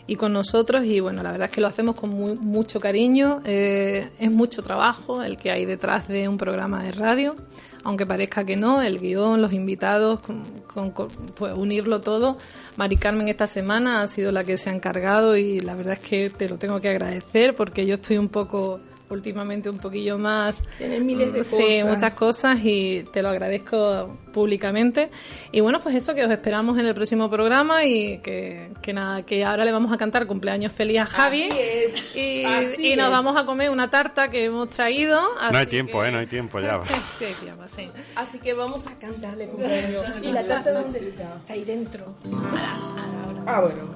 [0.06, 0.86] y con nosotros.
[0.86, 3.42] Y bueno, la verdad es que lo hacemos con muy- mucho cariño.
[3.46, 7.36] Eh, es mucho trabajo el que hay detrás de un programa de radio
[7.84, 10.94] aunque parezca que no, el guion, los invitados, con,
[11.36, 12.38] pues unirlo todo.
[12.78, 16.00] Mari Carmen esta semana ha sido la que se ha encargado y la verdad es
[16.00, 18.80] que te lo tengo que agradecer porque yo estoy un poco
[19.14, 21.86] últimamente un poquillo más Tienes miles de sí cosas.
[21.90, 25.10] muchas cosas y te lo agradezco públicamente
[25.52, 29.22] y bueno pues eso que os esperamos en el próximo programa y que, que nada
[29.24, 32.96] que ahora le vamos a cantar cumpleaños feliz a Javi Así es, y, así y
[32.96, 33.12] nos es.
[33.12, 35.22] vamos a comer una tarta que hemos traído
[35.52, 36.12] No hay tiempo, que- ¿eh?
[36.12, 36.82] No hay tiempo ya.
[37.20, 37.90] sí, tiempo, sí.
[38.16, 40.06] Así que vamos a cantarle cumpleaños.
[40.22, 41.42] ¿Y la tarta dónde está?
[41.50, 42.16] ahí dentro
[43.46, 43.90] Ah, bueno.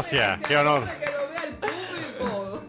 [0.00, 0.40] gracias.
[0.46, 0.84] Qué honor.
[0.84, 2.62] que lo vea el público.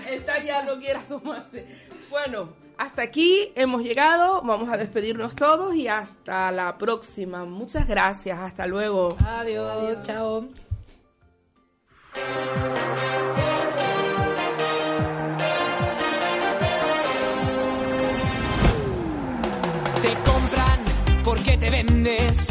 [0.10, 1.66] Está ya, no quiere asomarse.
[2.10, 4.42] Bueno, hasta aquí hemos llegado.
[4.42, 7.44] Vamos a despedirnos todos y hasta la próxima.
[7.44, 8.38] Muchas gracias.
[8.38, 9.16] Hasta luego.
[9.24, 10.02] adiós.
[10.02, 10.48] chao
[20.02, 22.48] Te compran porque te vendes,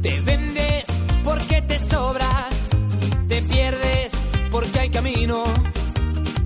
[0.00, 0.98] te vendes
[1.28, 2.67] porque te sobras,
[3.38, 4.12] te pierdes
[4.50, 5.44] porque hay camino.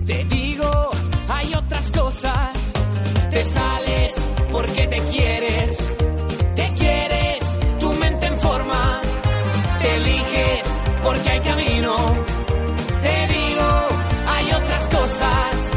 [0.05, 0.89] Te digo,
[1.27, 2.73] hay otras cosas,
[3.31, 4.13] te sales
[4.51, 5.91] porque te quieres,
[6.55, 7.39] te quieres,
[7.79, 9.01] tu mente en forma,
[9.81, 11.95] te eliges porque hay camino.
[13.01, 13.87] Te digo,
[14.27, 15.71] hay otras cosas,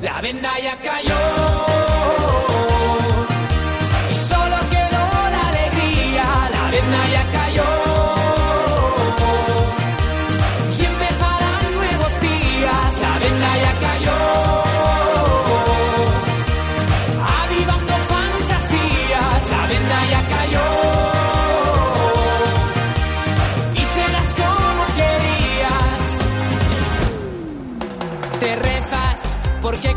[0.00, 1.43] la venda ya cayó.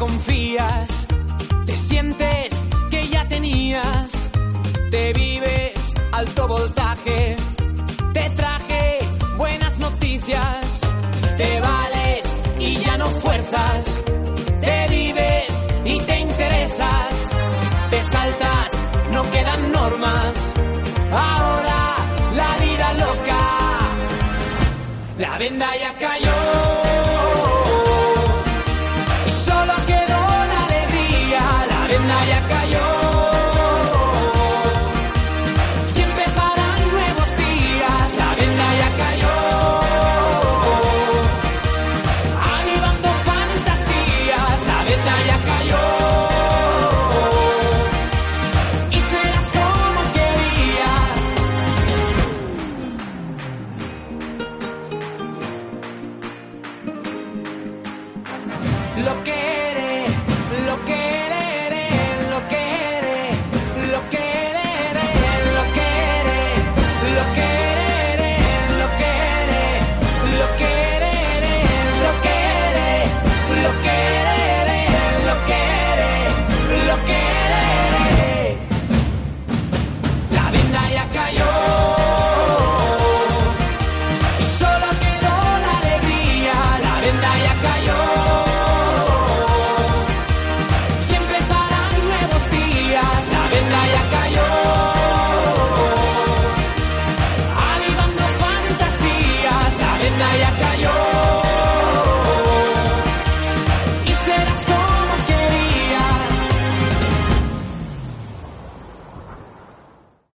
[0.07, 1.07] Confías,
[1.65, 4.31] te sientes que ya tenías,
[4.89, 7.35] te vives alto voltaje,
[8.13, 8.99] te traje
[9.35, 10.81] buenas noticias,
[11.35, 14.03] te vales y ya no fuerzas,
[14.61, 17.13] te vives y te interesas,
[17.89, 20.35] te saltas, no quedan normas,
[21.11, 21.79] ahora
[22.41, 23.43] la vida loca,
[25.17, 26.96] la venda ya cayó.